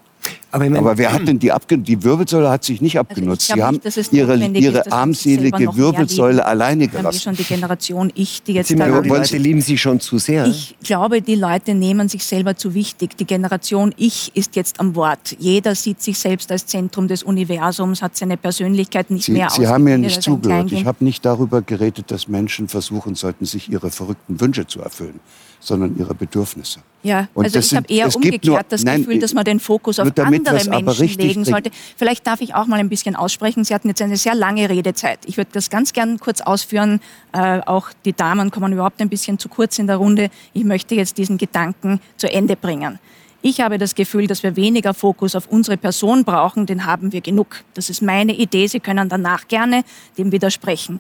[0.51, 1.89] Aber, meine, Aber, wer hat denn die abgenutzt?
[1.89, 3.51] Die Wirbelsäule hat sich nicht also abgenutzt.
[3.51, 7.17] Also Sie haben nicht, ihre, ihre armselige Wirbelsäule alleine gelassen.
[7.17, 8.69] Wir schon die Generation Ich, die jetzt...
[8.69, 10.47] Sie da die Leute lieben Sie schon zu sehr.
[10.47, 13.17] Ich glaube, die Leute nehmen sich selber zu wichtig.
[13.17, 15.37] Die Generation Ich ist jetzt am Wort.
[15.39, 19.67] Jeder sieht sich selbst als Zentrum des Universums, hat seine Persönlichkeit nicht Sie, mehr Sie
[19.67, 20.73] haben mir nicht zugehört.
[20.73, 25.21] Ich habe nicht darüber geredet, dass Menschen versuchen sollten, sich ihre verrückten Wünsche zu erfüllen
[25.61, 26.81] sondern ihre Bedürfnisse.
[27.03, 30.01] Ja, und also ich habe eher umgekehrt nur, das nein, Gefühl, dass man den Fokus
[30.01, 31.71] auf andere Menschen legen sollte.
[31.97, 33.63] Vielleicht darf ich auch mal ein bisschen aussprechen.
[33.63, 35.21] Sie hatten jetzt eine sehr lange Redezeit.
[35.27, 37.01] Ich würde das ganz gern kurz ausführen.
[37.33, 40.29] Äh, auch die Damen kommen überhaupt ein bisschen zu kurz in der Runde.
[40.53, 42.99] Ich möchte jetzt diesen Gedanken zu Ende bringen.
[43.41, 47.21] Ich habe das Gefühl, dass wir weniger Fokus auf unsere Person brauchen, den haben wir
[47.21, 47.63] genug.
[47.75, 48.67] Das ist meine Idee.
[48.67, 49.85] Sie können danach gerne
[50.19, 50.99] dem widersprechen.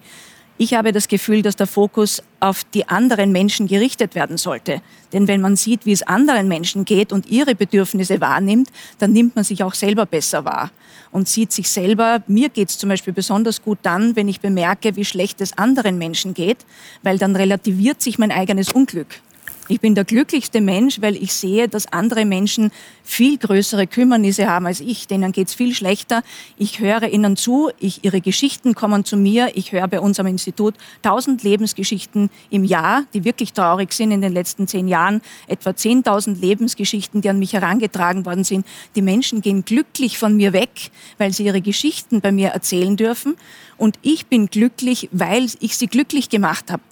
[0.60, 4.82] Ich habe das Gefühl, dass der Fokus auf die anderen Menschen gerichtet werden sollte.
[5.12, 9.36] Denn wenn man sieht, wie es anderen Menschen geht und ihre Bedürfnisse wahrnimmt, dann nimmt
[9.36, 10.72] man sich auch selber besser wahr
[11.12, 12.24] und sieht sich selber.
[12.26, 15.96] Mir geht es zum Beispiel besonders gut dann, wenn ich bemerke, wie schlecht es anderen
[15.96, 16.66] Menschen geht,
[17.04, 19.20] weil dann relativiert sich mein eigenes Unglück.
[19.70, 22.70] Ich bin der glücklichste Mensch, weil ich sehe, dass andere Menschen
[23.04, 25.06] viel größere Kümmernisse haben als ich.
[25.06, 26.22] Denen geht's viel schlechter.
[26.56, 29.50] Ich höre ihnen zu, ich, ihre Geschichten kommen zu mir.
[29.56, 34.32] Ich höre bei unserem Institut tausend Lebensgeschichten im Jahr, die wirklich traurig sind in den
[34.32, 35.20] letzten zehn Jahren.
[35.48, 38.66] Etwa 10.000 Lebensgeschichten, die an mich herangetragen worden sind.
[38.96, 43.36] Die Menschen gehen glücklich von mir weg, weil sie ihre Geschichten bei mir erzählen dürfen.
[43.76, 46.82] Und ich bin glücklich, weil ich sie glücklich gemacht habe.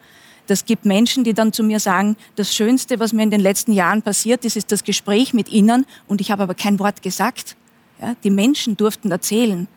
[0.46, 3.72] Das gibt Menschen, die dann zu mir sagen, das Schönste, was mir in den letzten
[3.72, 7.56] Jahren passiert ist, ist das Gespräch mit Ihnen und ich habe aber kein Wort gesagt.
[8.00, 9.68] Ja, die Menschen durften erzählen.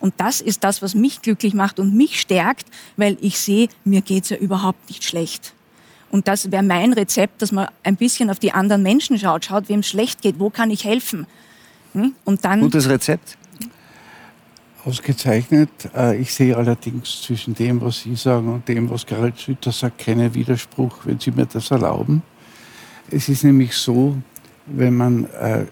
[0.00, 2.66] Und das ist das, was mich glücklich macht und mich stärkt,
[2.96, 5.54] weil ich sehe, mir geht's ja überhaupt nicht schlecht.
[6.10, 9.68] Und das wäre mein Rezept, dass man ein bisschen auf die anderen Menschen schaut, schaut,
[9.68, 11.26] wem es schlecht geht, wo kann ich helfen.
[11.92, 12.14] Hm?
[12.24, 13.38] Und dann Gutes Rezept?
[14.84, 15.70] Ausgezeichnet.
[15.94, 19.98] Äh, ich sehe allerdings zwischen dem, was Sie sagen und dem, was Gerald Sütter sagt,
[19.98, 22.22] keinen Widerspruch, wenn Sie mir das erlauben.
[23.10, 24.16] Es ist nämlich so,
[24.66, 25.66] wenn man äh,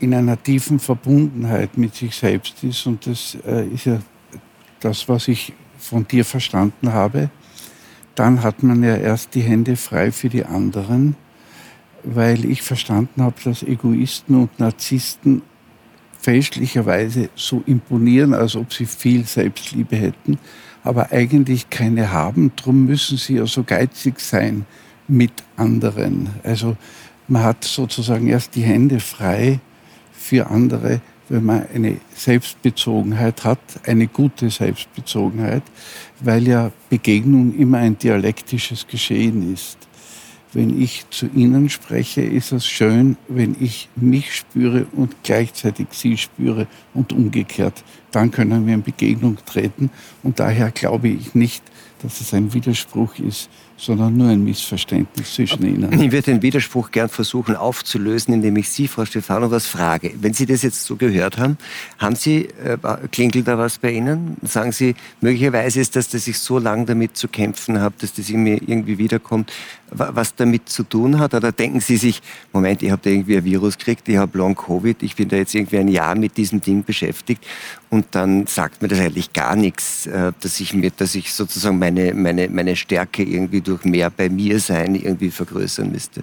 [0.00, 4.00] in einer tiefen Verbundenheit mit sich selbst ist, und das äh, ist ja
[4.80, 7.30] das, was ich von dir verstanden habe,
[8.14, 11.16] dann hat man ja erst die Hände frei für die anderen,
[12.02, 15.42] weil ich verstanden habe, dass Egoisten und Narzissten
[16.20, 20.38] fälschlicherweise so imponieren, als ob sie viel Selbstliebe hätten,
[20.84, 22.52] aber eigentlich keine haben.
[22.56, 24.66] Drum müssen sie ja so geizig sein
[25.08, 26.28] mit anderen.
[26.42, 26.76] Also
[27.28, 29.60] man hat sozusagen erst die Hände frei
[30.12, 35.62] für andere, wenn man eine Selbstbezogenheit hat, eine gute Selbstbezogenheit,
[36.20, 39.89] weil ja Begegnung immer ein dialektisches Geschehen ist
[40.52, 46.16] wenn ich zu Ihnen spreche, ist es schön, wenn ich mich spüre und gleichzeitig Sie
[46.16, 47.84] spüre und umgekehrt.
[48.10, 49.90] Dann können wir in Begegnung treten.
[50.22, 51.62] Und daher glaube ich nicht,
[52.02, 53.48] dass es ein Widerspruch ist,
[53.80, 55.92] sondern nur ein Missverständnis zwischen Ihnen.
[55.92, 60.12] Ich würde den Widerspruch gern versuchen aufzulösen, indem ich Sie, Frau Stefano, was frage.
[60.20, 61.56] Wenn Sie das jetzt so gehört haben,
[61.98, 62.76] haben Sie, äh,
[63.10, 64.36] klingelt da was bei Ihnen?
[64.42, 68.28] Sagen Sie, möglicherweise ist das, dass ich so lange damit zu kämpfen habe, dass das
[68.28, 69.50] in mir irgendwie wiederkommt,
[69.90, 71.34] was damit zu tun hat?
[71.34, 72.20] Oder denken Sie sich,
[72.52, 75.36] Moment, ich habe da irgendwie ein Virus gekriegt, ich habe Long Covid, ich bin da
[75.36, 77.44] jetzt irgendwie ein Jahr mit diesem Ding beschäftigt
[77.90, 81.78] und dann sagt mir das eigentlich gar nichts, äh, dass ich mir, dass ich sozusagen
[81.78, 86.20] meine, meine, meine Stärke irgendwie durch mehr bei mir sein irgendwie vergrößern müsste.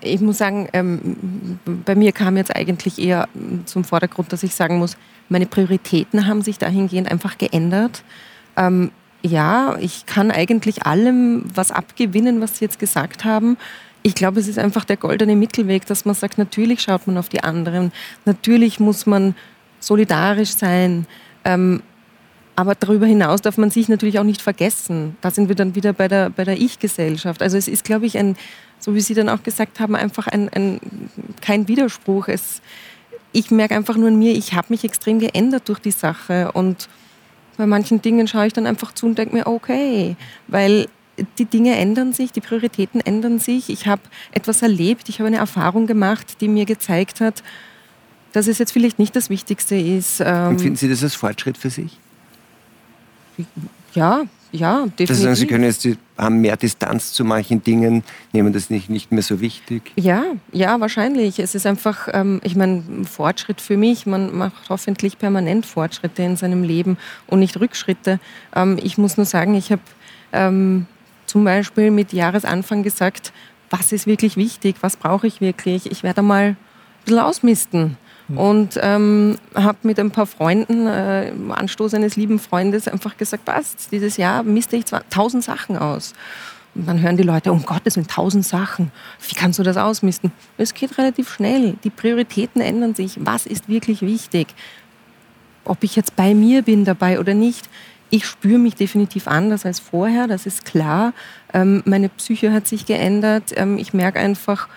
[0.00, 3.28] Ich muss sagen, ähm, bei mir kam jetzt eigentlich eher
[3.66, 4.96] zum Vordergrund, dass ich sagen muss,
[5.28, 8.02] meine Prioritäten haben sich dahingehend einfach geändert.
[8.56, 8.90] Ähm,
[9.22, 13.56] ja, ich kann eigentlich allem was abgewinnen, was Sie jetzt gesagt haben.
[14.02, 17.28] Ich glaube, es ist einfach der goldene Mittelweg, dass man sagt, natürlich schaut man auf
[17.28, 17.92] die anderen,
[18.26, 19.34] natürlich muss man
[19.86, 21.06] solidarisch sein.
[21.44, 21.82] Ähm,
[22.56, 25.16] aber darüber hinaus darf man sich natürlich auch nicht vergessen.
[25.20, 27.42] Da sind wir dann wieder bei der, bei der Ich-Gesellschaft.
[27.42, 28.36] Also es ist, glaube ich, ein,
[28.78, 30.80] so wie Sie dann auch gesagt haben, einfach ein, ein
[31.40, 32.28] kein Widerspruch.
[32.28, 32.62] Es,
[33.32, 36.52] ich merke einfach nur in mir, ich habe mich extrem geändert durch die Sache.
[36.52, 36.88] Und
[37.56, 40.14] bei manchen Dingen schaue ich dann einfach zu und denke mir, okay,
[40.46, 40.86] weil
[41.38, 43.68] die Dinge ändern sich, die Prioritäten ändern sich.
[43.68, 44.02] Ich habe
[44.32, 47.42] etwas erlebt, ich habe eine Erfahrung gemacht, die mir gezeigt hat,
[48.34, 50.20] dass es jetzt vielleicht nicht das Wichtigste ist.
[50.20, 51.98] Ähm, Empfinden Sie das als Fortschritt für sich?
[53.94, 55.08] Ja, ja, definitiv.
[55.08, 55.88] Das heißt, Sie können jetzt,
[56.18, 58.02] haben mehr Distanz zu manchen Dingen,
[58.32, 59.92] nehmen das nicht, nicht mehr so wichtig?
[59.94, 61.38] Ja, ja, wahrscheinlich.
[61.38, 64.04] Es ist einfach, ähm, ich meine, Fortschritt für mich.
[64.04, 66.98] Man macht hoffentlich permanent Fortschritte in seinem Leben
[67.28, 68.18] und nicht Rückschritte.
[68.54, 69.82] Ähm, ich muss nur sagen, ich habe
[70.32, 70.86] ähm,
[71.26, 73.32] zum Beispiel mit Jahresanfang gesagt,
[73.70, 75.90] was ist wirklich wichtig, was brauche ich wirklich.
[75.90, 76.56] Ich werde mal ein
[77.04, 77.96] bisschen ausmisten.
[78.28, 78.38] Mhm.
[78.38, 83.44] Und ähm, habe mit ein paar Freunden, äh, im Anstoß eines lieben Freundes, einfach gesagt,
[83.44, 86.14] passt, dieses Jahr misste ich zwar tausend Sachen aus.
[86.74, 88.90] Und dann hören die Leute, um Gottes Willen, tausend Sachen.
[89.28, 90.32] Wie kannst du das ausmisten?
[90.56, 91.76] Es geht relativ schnell.
[91.84, 93.18] Die Prioritäten ändern sich.
[93.20, 94.48] Was ist wirklich wichtig?
[95.64, 97.68] Ob ich jetzt bei mir bin dabei oder nicht.
[98.10, 101.14] Ich spüre mich definitiv anders als vorher, das ist klar.
[101.52, 103.52] Ähm, meine Psyche hat sich geändert.
[103.56, 104.68] Ähm, ich merke einfach,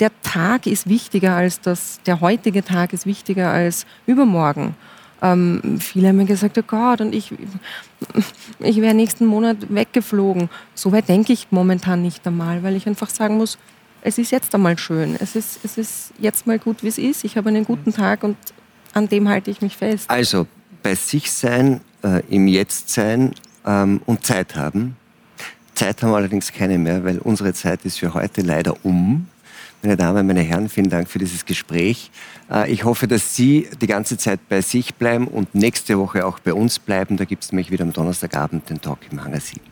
[0.00, 4.74] der Tag ist wichtiger als das, der heutige Tag ist wichtiger als übermorgen.
[5.22, 7.32] Ähm, viele haben mir gesagt, oh Gott, und ich,
[8.58, 10.48] ich wäre nächsten Monat weggeflogen.
[10.74, 13.58] So weit denke ich momentan nicht einmal, weil ich einfach sagen muss,
[14.02, 15.16] es ist jetzt einmal schön.
[15.20, 17.24] Es ist, es ist jetzt mal gut, wie es ist.
[17.24, 18.36] Ich habe einen guten Tag und
[18.94, 20.08] an dem halte ich mich fest.
[20.08, 20.46] Also
[20.82, 23.34] bei sich sein, äh, im Jetzt sein
[23.66, 24.96] ähm, und Zeit haben.
[25.74, 29.28] Zeit haben wir allerdings keine mehr, weil unsere Zeit ist für heute leider um.
[29.82, 32.10] Meine Damen, meine Herren, vielen Dank für dieses Gespräch.
[32.50, 36.38] Äh, ich hoffe, dass Sie die ganze Zeit bei sich bleiben und nächste Woche auch
[36.38, 37.16] bei uns bleiben.
[37.16, 39.69] Da gibt es nämlich wieder am Donnerstagabend den Talk im Hangar 7.